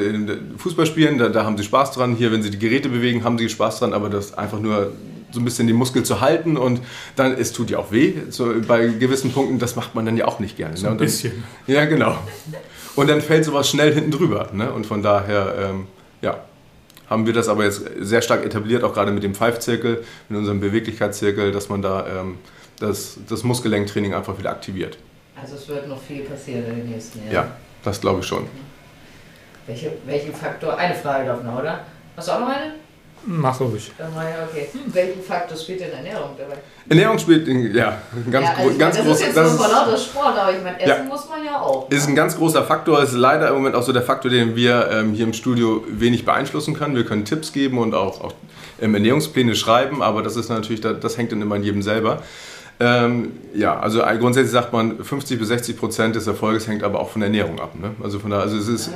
Fußball 0.58 0.84
spielen, 0.84 1.16
da, 1.16 1.30
da 1.30 1.44
haben 1.44 1.56
sie 1.56 1.64
Spaß 1.64 1.92
dran. 1.92 2.16
Hier, 2.16 2.32
wenn 2.32 2.42
sie 2.42 2.50
die 2.50 2.58
Geräte 2.58 2.90
bewegen, 2.90 3.24
haben 3.24 3.38
sie 3.38 3.48
Spaß 3.48 3.78
dran, 3.78 3.94
aber 3.94 4.10
das 4.10 4.36
einfach 4.36 4.60
nur 4.60 4.92
so 5.30 5.40
ein 5.40 5.44
bisschen 5.44 5.66
den 5.66 5.76
Muskel 5.76 6.02
zu 6.02 6.20
halten 6.20 6.56
und 6.56 6.80
dann, 7.16 7.34
es 7.34 7.52
tut 7.52 7.70
ja 7.70 7.78
auch 7.78 7.92
weh, 7.92 8.14
so 8.30 8.52
bei 8.66 8.86
gewissen 8.86 9.32
Punkten, 9.32 9.58
das 9.58 9.76
macht 9.76 9.94
man 9.94 10.06
dann 10.06 10.16
ja 10.16 10.26
auch 10.26 10.38
nicht 10.40 10.56
gerne. 10.56 10.76
So 10.76 10.86
ne? 10.86 10.92
ein 10.92 10.98
dann, 10.98 11.06
bisschen. 11.06 11.44
Ja, 11.66 11.84
genau. 11.84 12.16
Und 12.96 13.08
dann 13.08 13.20
fällt 13.20 13.44
sowas 13.44 13.68
schnell 13.68 13.92
hinten 13.92 14.10
drüber. 14.10 14.50
Ne? 14.52 14.72
Und 14.72 14.86
von 14.86 15.02
daher, 15.02 15.54
ähm, 15.60 15.86
ja, 16.20 16.38
haben 17.08 17.26
wir 17.26 17.32
das 17.32 17.48
aber 17.48 17.64
jetzt 17.64 17.82
sehr 18.00 18.22
stark 18.22 18.44
etabliert, 18.44 18.84
auch 18.84 18.92
gerade 18.92 19.12
mit 19.12 19.22
dem 19.22 19.34
Five-Zirkel, 19.34 20.04
mit 20.28 20.38
unserem 20.38 20.60
Beweglichkeitszirkel, 20.60 21.52
dass 21.52 21.68
man 21.68 21.82
da 21.82 22.06
ähm, 22.06 22.38
das, 22.80 23.18
das 23.28 23.44
Muskellenktraining 23.44 24.14
einfach 24.14 24.38
wieder 24.38 24.50
aktiviert. 24.50 24.98
Also 25.40 25.54
es 25.54 25.68
wird 25.68 25.88
noch 25.88 26.00
viel 26.02 26.22
passieren 26.22 26.64
in 26.66 26.76
den 26.76 26.90
nächsten 26.90 27.20
Jahren. 27.20 27.32
Ja, 27.32 27.56
das 27.84 28.00
glaube 28.00 28.20
ich 28.20 28.26
schon. 28.26 28.46
Welche, 29.66 29.92
welchen 30.06 30.34
Faktor? 30.34 30.76
Eine 30.76 30.94
Frage 30.94 31.26
darf 31.26 31.42
noch, 31.42 31.60
oder? 31.60 31.84
Hast 32.16 32.28
du 32.28 32.32
auch 32.32 32.40
noch 32.40 32.48
eine? 32.48 32.74
Mach 33.26 33.60
ruhig. 33.60 33.92
Okay. 33.98 34.68
Welchen 34.86 35.22
Faktor 35.22 35.56
spielt 35.56 35.80
denn 35.80 35.92
Ernährung 35.92 36.30
dabei? 36.38 36.56
Ernährung 36.88 37.18
spielt 37.18 37.46
ja 37.46 37.98
ein 38.14 38.30
ganz, 38.30 38.46
ja, 38.46 38.54
also 38.54 38.70
gro 38.70 38.78
ganz 38.78 38.96
das 38.96 39.04
groß. 39.04 39.20
Ist 39.20 39.26
jetzt 39.26 39.36
das 39.36 39.54
ist 39.54 39.60
lauter 39.60 39.98
Sport, 39.98 40.38
aber 40.38 40.56
ich 40.56 40.62
meine, 40.62 40.80
Essen 40.80 40.88
ja. 40.88 41.04
muss 41.04 41.28
man 41.28 41.44
ja 41.44 41.60
auch. 41.60 41.90
Ist 41.90 42.08
ein 42.08 42.14
ganz 42.14 42.36
großer 42.36 42.64
Faktor. 42.64 43.02
Ist 43.02 43.12
leider 43.12 43.48
im 43.48 43.54
Moment 43.54 43.74
auch 43.74 43.82
so 43.82 43.92
der 43.92 44.02
Faktor, 44.02 44.30
den 44.30 44.56
wir 44.56 44.88
ähm, 44.90 45.12
hier 45.14 45.24
im 45.24 45.32
Studio 45.32 45.84
wenig 45.88 46.24
beeinflussen 46.24 46.74
können. 46.74 46.96
Wir 46.96 47.04
können 47.04 47.24
Tipps 47.24 47.52
geben 47.52 47.78
und 47.78 47.94
auch, 47.94 48.20
auch 48.22 48.34
ähm, 48.80 48.94
Ernährungspläne 48.94 49.54
schreiben, 49.54 50.02
aber 50.02 50.22
das 50.22 50.36
ist 50.36 50.48
natürlich, 50.48 50.80
das, 50.80 51.00
das 51.00 51.18
hängt 51.18 51.32
dann 51.32 51.42
immer 51.42 51.56
an 51.56 51.62
jedem 51.62 51.82
selber. 51.82 52.22
Ähm, 52.80 53.32
ja, 53.54 53.78
also 53.80 54.02
grundsätzlich 54.20 54.52
sagt 54.52 54.72
man, 54.72 55.02
50 55.02 55.38
bis 55.38 55.48
60 55.48 55.76
Prozent 55.76 56.14
des 56.14 56.28
Erfolges 56.28 56.68
hängt 56.68 56.84
aber 56.84 57.00
auch 57.00 57.10
von 57.10 57.20
der 57.20 57.26
Ernährung 57.26 57.58
ab. 57.58 57.74
Ne? 57.80 57.90
Also 58.02 58.20
von 58.20 58.30
da, 58.30 58.38
also 58.38 58.56
es 58.56 58.68
ist, 58.68 58.90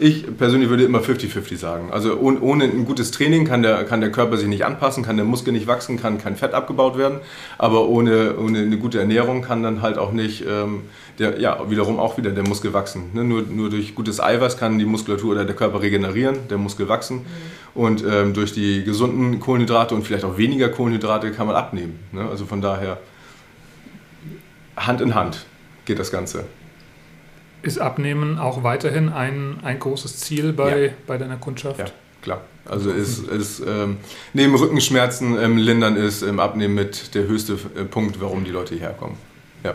ich 0.00 0.36
persönlich 0.36 0.70
würde 0.70 0.82
immer 0.82 0.98
50-50 1.00 1.56
sagen. 1.56 1.90
Also 1.92 2.18
ohne, 2.18 2.40
ohne 2.40 2.64
ein 2.64 2.84
gutes 2.84 3.12
Training 3.12 3.44
kann 3.44 3.62
der, 3.62 3.84
kann 3.84 4.00
der 4.00 4.10
Körper 4.10 4.36
sich 4.36 4.48
nicht 4.48 4.64
anpassen, 4.64 5.04
kann 5.04 5.16
der 5.16 5.24
Muskel 5.24 5.52
nicht 5.52 5.68
wachsen, 5.68 6.00
kann 6.00 6.18
kein 6.18 6.34
Fett 6.34 6.52
abgebaut 6.52 6.98
werden. 6.98 7.20
Aber 7.58 7.88
ohne, 7.88 8.36
ohne 8.38 8.58
eine 8.58 8.76
gute 8.76 8.98
Ernährung 8.98 9.42
kann 9.42 9.62
dann 9.62 9.82
halt 9.82 9.98
auch 9.98 10.10
nicht, 10.10 10.44
ähm, 10.44 10.82
der, 11.20 11.38
ja, 11.40 11.70
wiederum 11.70 12.00
auch 12.00 12.16
wieder 12.18 12.30
der 12.30 12.46
Muskel 12.46 12.72
wachsen. 12.72 13.10
Ne? 13.12 13.22
Nur, 13.22 13.42
nur 13.42 13.70
durch 13.70 13.94
gutes 13.94 14.20
Eiweiß 14.20 14.56
kann 14.56 14.80
die 14.80 14.84
Muskulatur 14.84 15.32
oder 15.32 15.44
der 15.44 15.54
Körper 15.54 15.80
regenerieren, 15.80 16.48
der 16.50 16.58
Muskel 16.58 16.88
wachsen. 16.88 17.18
Mhm. 17.18 17.22
Und 17.80 18.04
ähm, 18.04 18.34
durch 18.34 18.52
die 18.52 18.82
gesunden 18.82 19.38
Kohlenhydrate 19.38 19.94
und 19.94 20.02
vielleicht 20.02 20.24
auch 20.24 20.38
weniger 20.38 20.68
Kohlenhydrate 20.68 21.30
kann 21.30 21.46
man 21.46 21.54
abnehmen. 21.54 22.00
Ne? 22.10 22.26
Also 22.28 22.44
von 22.44 22.60
daher 22.60 22.98
Hand 24.86 25.00
in 25.00 25.14
Hand 25.14 25.46
geht 25.84 25.98
das 25.98 26.10
Ganze. 26.10 26.44
Ist 27.62 27.80
Abnehmen 27.80 28.38
auch 28.38 28.62
weiterhin 28.62 29.08
ein, 29.08 29.58
ein 29.62 29.78
großes 29.78 30.18
Ziel 30.18 30.52
bei, 30.52 30.86
ja. 30.86 30.92
bei 31.06 31.18
deiner 31.18 31.36
Kundschaft? 31.36 31.80
Ja, 31.80 31.86
klar. 32.22 32.42
Also 32.64 32.90
ist, 32.90 33.26
ist 33.28 33.60
ähm, 33.66 33.96
neben 34.34 34.54
Rückenschmerzen 34.54 35.38
ähm, 35.40 35.56
lindern 35.56 35.96
ist 35.96 36.22
ähm, 36.22 36.38
Abnehmen 36.38 36.74
mit 36.74 37.14
der 37.14 37.26
höchste 37.26 37.54
äh, 37.74 37.84
Punkt, 37.84 38.20
warum 38.20 38.44
die 38.44 38.50
Leute 38.50 38.74
hierher 38.74 38.92
kommen. 38.92 39.16
Ja. 39.64 39.74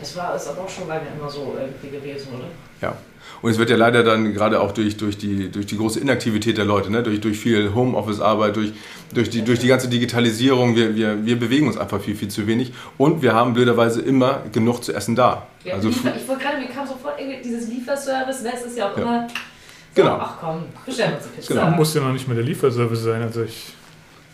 Das 0.00 0.16
war 0.16 0.34
es 0.34 0.46
aber 0.48 0.62
auch 0.62 0.68
schon 0.68 0.88
lange 0.88 1.06
immer 1.16 1.28
so 1.28 1.56
irgendwie 1.58 1.96
gewesen, 1.96 2.28
oder? 2.34 2.46
Ja. 2.80 2.96
Und 3.42 3.50
es 3.50 3.58
wird 3.58 3.70
ja 3.70 3.76
leider 3.76 4.02
dann 4.02 4.32
gerade 4.32 4.60
auch 4.60 4.72
durch, 4.72 4.96
durch, 4.96 5.18
die, 5.18 5.50
durch 5.50 5.66
die 5.66 5.76
große 5.76 6.00
Inaktivität 6.00 6.58
der 6.58 6.64
Leute, 6.64 6.90
ne? 6.90 7.02
durch, 7.02 7.20
durch 7.20 7.38
viel 7.38 7.74
Homeoffice-Arbeit, 7.74 8.56
durch, 8.56 8.72
durch, 9.12 9.30
die, 9.30 9.42
durch 9.42 9.58
die 9.58 9.68
ganze 9.68 9.88
Digitalisierung, 9.88 10.74
wir, 10.74 10.94
wir, 10.94 11.24
wir 11.24 11.38
bewegen 11.38 11.66
uns 11.66 11.76
einfach 11.76 12.00
viel, 12.00 12.16
viel 12.16 12.28
zu 12.28 12.46
wenig. 12.46 12.72
Und 12.98 13.22
wir 13.22 13.34
haben 13.34 13.54
blöderweise 13.54 14.00
immer 14.00 14.42
genug 14.52 14.82
zu 14.82 14.92
essen 14.92 15.16
da. 15.16 15.46
Ja, 15.64 15.74
also, 15.74 15.88
ich 15.88 16.04
wollte 16.04 16.42
gerade, 16.42 16.58
mir 16.58 16.68
kam 16.68 16.86
sofort 16.86 17.14
dieses 17.44 17.68
Lieferservice, 17.68 18.42
ne? 18.42 18.52
es 18.54 18.62
ist 18.62 18.78
ja 18.78 18.90
auch 18.90 18.96
ja. 18.96 19.02
immer... 19.02 19.28
So, 19.28 20.02
genau. 20.02 20.18
Ach 20.20 20.34
komm, 20.38 20.64
bestellen 20.84 21.12
wir 21.12 21.16
uns 21.16 21.26
eine 21.26 21.36
Pizza. 21.36 21.54
Genau. 21.54 21.70
Muss 21.76 21.94
ja 21.94 22.02
noch 22.02 22.12
nicht 22.12 22.28
mehr 22.28 22.36
der 22.36 22.44
Lieferservice 22.44 23.02
sein. 23.02 23.22
Also 23.22 23.42
ich 23.44 23.72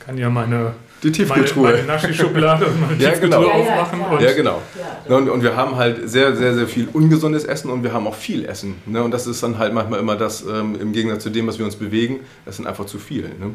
kann 0.00 0.18
ja 0.18 0.28
meine 0.28 0.74
die 1.02 1.10
Tiefkühltruhe. 1.10 1.64
Meine, 1.64 1.76
meine 1.78 1.86
Naschi-Schublade 1.88 2.66
und 2.66 2.80
meine 2.80 3.02
ja, 3.02 3.10
Tiefkühltruhe 3.10 3.44
genau. 3.44 3.54
aufmachen. 3.54 4.00
Ja, 4.00 4.20
ja, 4.20 4.28
ja 4.28 4.32
genau. 4.34 4.62
Und, 5.08 5.28
und, 5.28 5.42
wir 5.42 5.56
haben 5.56 5.76
halt 5.76 6.08
sehr, 6.08 6.36
sehr, 6.36 6.54
sehr 6.54 6.68
viel 6.68 6.88
ungesundes 6.92 7.44
Essen 7.44 7.70
und 7.70 7.82
wir 7.82 7.92
haben 7.92 8.06
auch 8.06 8.14
viel 8.14 8.44
Essen. 8.44 8.76
Ne? 8.86 9.02
Und 9.02 9.10
das 9.12 9.26
ist 9.26 9.42
dann 9.42 9.58
halt 9.58 9.74
manchmal 9.74 10.00
immer 10.00 10.16
das, 10.16 10.42
ähm, 10.42 10.78
im 10.80 10.92
Gegensatz 10.92 11.24
zu 11.24 11.30
dem, 11.30 11.46
was 11.46 11.58
wir 11.58 11.64
uns 11.64 11.76
bewegen, 11.76 12.20
das 12.44 12.56
sind 12.56 12.66
einfach 12.66 12.86
zu 12.86 12.98
viel. 12.98 13.24
Ne? 13.24 13.54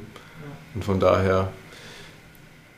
Und 0.76 0.84
von 0.84 1.00
daher 1.00 1.50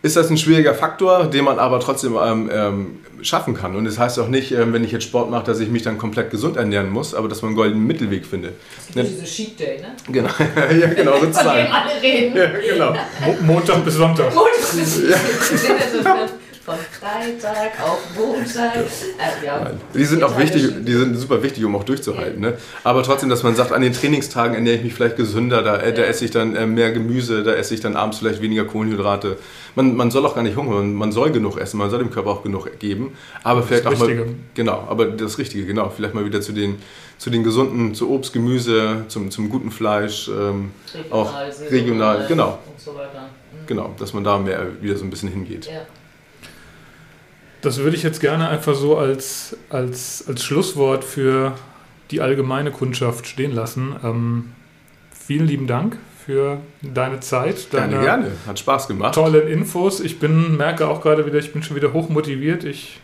ist 0.01 0.15
das 0.15 0.29
ein 0.29 0.38
schwieriger 0.38 0.73
Faktor, 0.73 1.25
den 1.25 1.43
man 1.43 1.59
aber 1.59 1.79
trotzdem 1.79 2.17
ähm, 2.21 2.49
ähm, 2.53 2.99
schaffen 3.21 3.53
kann. 3.53 3.75
Und 3.75 3.85
das 3.85 3.99
heißt 3.99 4.17
auch 4.19 4.29
nicht, 4.29 4.51
ähm, 4.51 4.71
wenn 4.71 4.83
ich 4.83 4.91
jetzt 4.91 5.03
Sport 5.03 5.29
mache, 5.29 5.45
dass 5.45 5.59
ich 5.59 5.69
mich 5.69 5.83
dann 5.83 5.97
komplett 5.97 6.31
gesund 6.31 6.55
ernähren 6.55 6.89
muss, 6.89 7.13
aber 7.13 7.27
dass 7.27 7.41
man 7.41 7.49
einen 7.49 7.57
goldenen 7.57 7.85
Mittelweg 7.85 8.25
findet. 8.25 8.53
Das 8.95 9.07
ist 9.07 9.21
diese 9.21 9.25
Cheat 9.25 9.59
Day, 9.59 9.81
ne? 9.81 9.95
Genau, 10.09 10.29
ja, 10.79 10.88
genau, 10.93 11.19
sozusagen. 11.19 11.49
Von 11.49 11.55
dem 11.57 11.71
alle 11.71 12.01
reden. 12.01 12.38
Ja, 12.38 12.73
genau. 12.73 12.93
Mo 13.25 13.35
Montag 13.41 13.83
bis 13.83 13.95
Sonntag. 13.95 14.33
Montag 14.33 14.71
bis 14.73 14.95
Sonntag. 14.95 16.29
Von 16.69 16.77
Freitag 16.77 17.82
auf 17.84 17.97
Montag. 18.15 18.75
Äh, 18.75 19.43
ja. 19.43 19.71
Die 19.91 20.05
sind 20.05 20.21
auch 20.21 20.38
wichtig, 20.38 20.71
die 20.82 20.93
sind 20.93 21.17
super 21.17 21.41
wichtig, 21.41 21.65
um 21.65 21.75
auch 21.75 21.84
durchzuhalten. 21.84 22.39
Ne? 22.39 22.60
Aber 22.84 23.01
trotzdem, 23.01 23.27
dass 23.27 23.41
man 23.41 23.55
sagt, 23.55 23.71
an 23.71 23.82
den 23.82 23.91
Trainingstagen 23.91 24.53
ernähre 24.53 24.75
ich 24.75 24.84
mich 24.84 24.93
vielleicht 24.93 25.17
gesünder, 25.17 25.63
da, 25.63 25.77
äh, 25.77 25.91
da 25.91 26.03
esse 26.03 26.25
ich 26.25 26.32
dann 26.32 26.55
äh, 26.55 26.67
mehr 26.67 26.91
Gemüse, 26.91 27.41
da 27.41 27.53
esse 27.53 27.73
ich 27.73 27.79
dann 27.79 27.95
abends 27.95 28.19
vielleicht 28.19 28.43
weniger 28.43 28.65
Kohlenhydrate. 28.65 29.38
Man, 29.73 29.95
man 29.95 30.12
soll 30.12 30.23
auch 30.27 30.36
gar 30.36 30.43
nicht 30.43 30.58
hungern, 30.58 30.93
man 30.93 31.12
soll 31.12 31.32
genug 31.32 31.58
essen, 31.58 31.79
man 31.79 31.89
soll 31.89 31.97
dem 31.99 32.12
Körper 32.12 32.29
auch 32.29 32.43
genug 32.43 32.69
geben. 32.77 33.17
Aber 33.43 33.62
das 33.62 33.69
vielleicht 33.69 33.88
auch 33.88 33.91
Richtige. 33.93 34.25
mal. 34.25 34.36
Genau, 34.53 34.86
aber 34.88 35.08
das 35.08 35.39
Richtige, 35.39 35.65
genau. 35.65 35.89
Vielleicht 35.89 36.13
mal 36.13 36.23
wieder 36.23 36.39
zu 36.39 36.51
den, 36.51 36.75
zu 37.17 37.32
den 37.32 37.43
gesunden, 37.43 37.95
zu 37.95 38.12
Obst, 38.12 38.32
Gemüse, 38.32 39.05
zum, 39.08 39.32
zum 39.32 39.49
guten 39.49 39.71
Fleisch. 39.71 40.27
Ähm, 40.27 40.69
regional, 40.93 41.19
auch 41.19 41.71
regional, 41.71 42.25
genau. 42.27 42.60
Und 42.67 42.79
so 42.79 42.93
weiter. 42.93 43.29
Mhm. 43.51 43.65
Genau, 43.65 43.95
dass 43.97 44.13
man 44.13 44.23
da 44.23 44.38
mehr 44.38 44.67
wieder 44.82 44.95
so 44.97 45.03
ein 45.03 45.10
bisschen 45.10 45.29
hingeht. 45.29 45.65
Ja. 45.65 45.82
Das 47.62 47.80
würde 47.80 47.95
ich 47.98 48.04
jetzt 48.04 48.22
gerne 48.22 48.48
einfach 48.50 48.76
so 48.76 48.98
als, 48.98 49.58
als, 49.69 50.26
als 50.28 50.43
Schlusswort 50.43 51.04
für 51.04 51.56
die 52.12 52.22
allgemeine 52.22 52.72
Kundschaft 52.72 53.28
stehen 53.28 53.54
lassen. 53.54 53.95
Ähm, 54.04 54.54
vielen 55.12 55.45
lieben 55.45 55.67
Dank 55.67 55.98
für 56.26 56.60
deine 56.82 57.19
Zeit. 57.19 57.74
Deine 57.74 58.00
gerne, 58.00 58.06
gerne. 58.06 58.32
Hat 58.48 58.60
Spaß 58.60 58.88
gemacht. 58.88 59.15
Tollen 59.15 59.48
Infos. 59.48 60.00
Ich 60.00 60.19
bin, 60.19 60.58
merke 60.58 60.88
auch 60.88 61.02
gerade 61.02 61.26
wieder, 61.26 61.38
ich 61.38 61.52
bin 61.52 61.63
schon 61.63 61.76
wieder 61.76 61.93
hochmotiviert. 61.93 62.63
Ich 62.63 63.00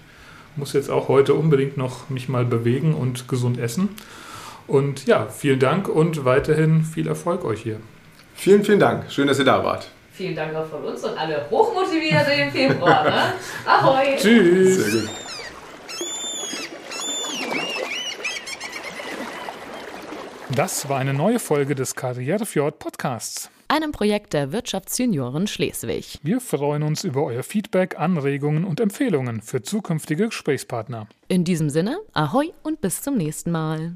muss 0.55 0.73
jetzt 0.73 0.89
auch 0.89 1.09
heute 1.09 1.33
unbedingt 1.33 1.75
noch 1.75 2.09
mich 2.09 2.29
mal 2.29 2.45
bewegen 2.45 2.93
und 2.93 3.27
gesund 3.27 3.57
essen. 3.59 3.89
Und 4.67 5.05
ja, 5.05 5.27
vielen 5.27 5.59
Dank 5.59 5.87
und 5.87 6.25
weiterhin 6.25 6.83
viel 6.83 7.07
Erfolg 7.07 7.43
euch 7.43 7.61
hier. 7.61 7.79
Vielen, 8.33 8.63
vielen 8.63 8.79
Dank. 8.79 9.11
Schön, 9.11 9.27
dass 9.27 9.37
ihr 9.37 9.45
da 9.45 9.63
wart. 9.63 9.91
Vielen 10.15 10.35
Dank 10.35 10.55
auch 10.55 10.65
von 10.67 10.81
uns 10.83 11.03
und 11.03 11.17
alle 11.17 11.45
hochmotiviert 11.49 12.25
im 12.39 12.51
Februar. 12.51 13.03
Ne? 13.03 13.33
Ahoi! 13.65 14.15
Tschüss! 14.15 14.77
Sehr 14.77 15.01
gut. 15.01 15.09
Das 20.55 20.87
war 20.87 20.99
eine 20.99 21.13
neue 21.13 21.39
Folge 21.39 21.75
des 21.75 21.95
Karrierefjord 21.95 22.79
Podcasts. 22.79 23.49
Einem 23.67 23.91
Projekt 23.91 24.31
der 24.31 24.53
Wirtschaftsjunioren 24.53 25.47
Schleswig. 25.47 26.19
Wir 26.23 26.39
freuen 26.39 26.83
uns 26.83 27.03
über 27.03 27.23
euer 27.23 27.43
Feedback, 27.43 27.99
Anregungen 27.99 28.63
und 28.63 28.79
Empfehlungen 28.79 29.41
für 29.41 29.63
zukünftige 29.63 30.27
Gesprächspartner. 30.27 31.07
In 31.27 31.43
diesem 31.43 31.69
Sinne, 31.69 31.97
ahoi 32.13 32.53
und 32.63 32.79
bis 32.79 33.01
zum 33.01 33.17
nächsten 33.17 33.51
Mal. 33.51 33.95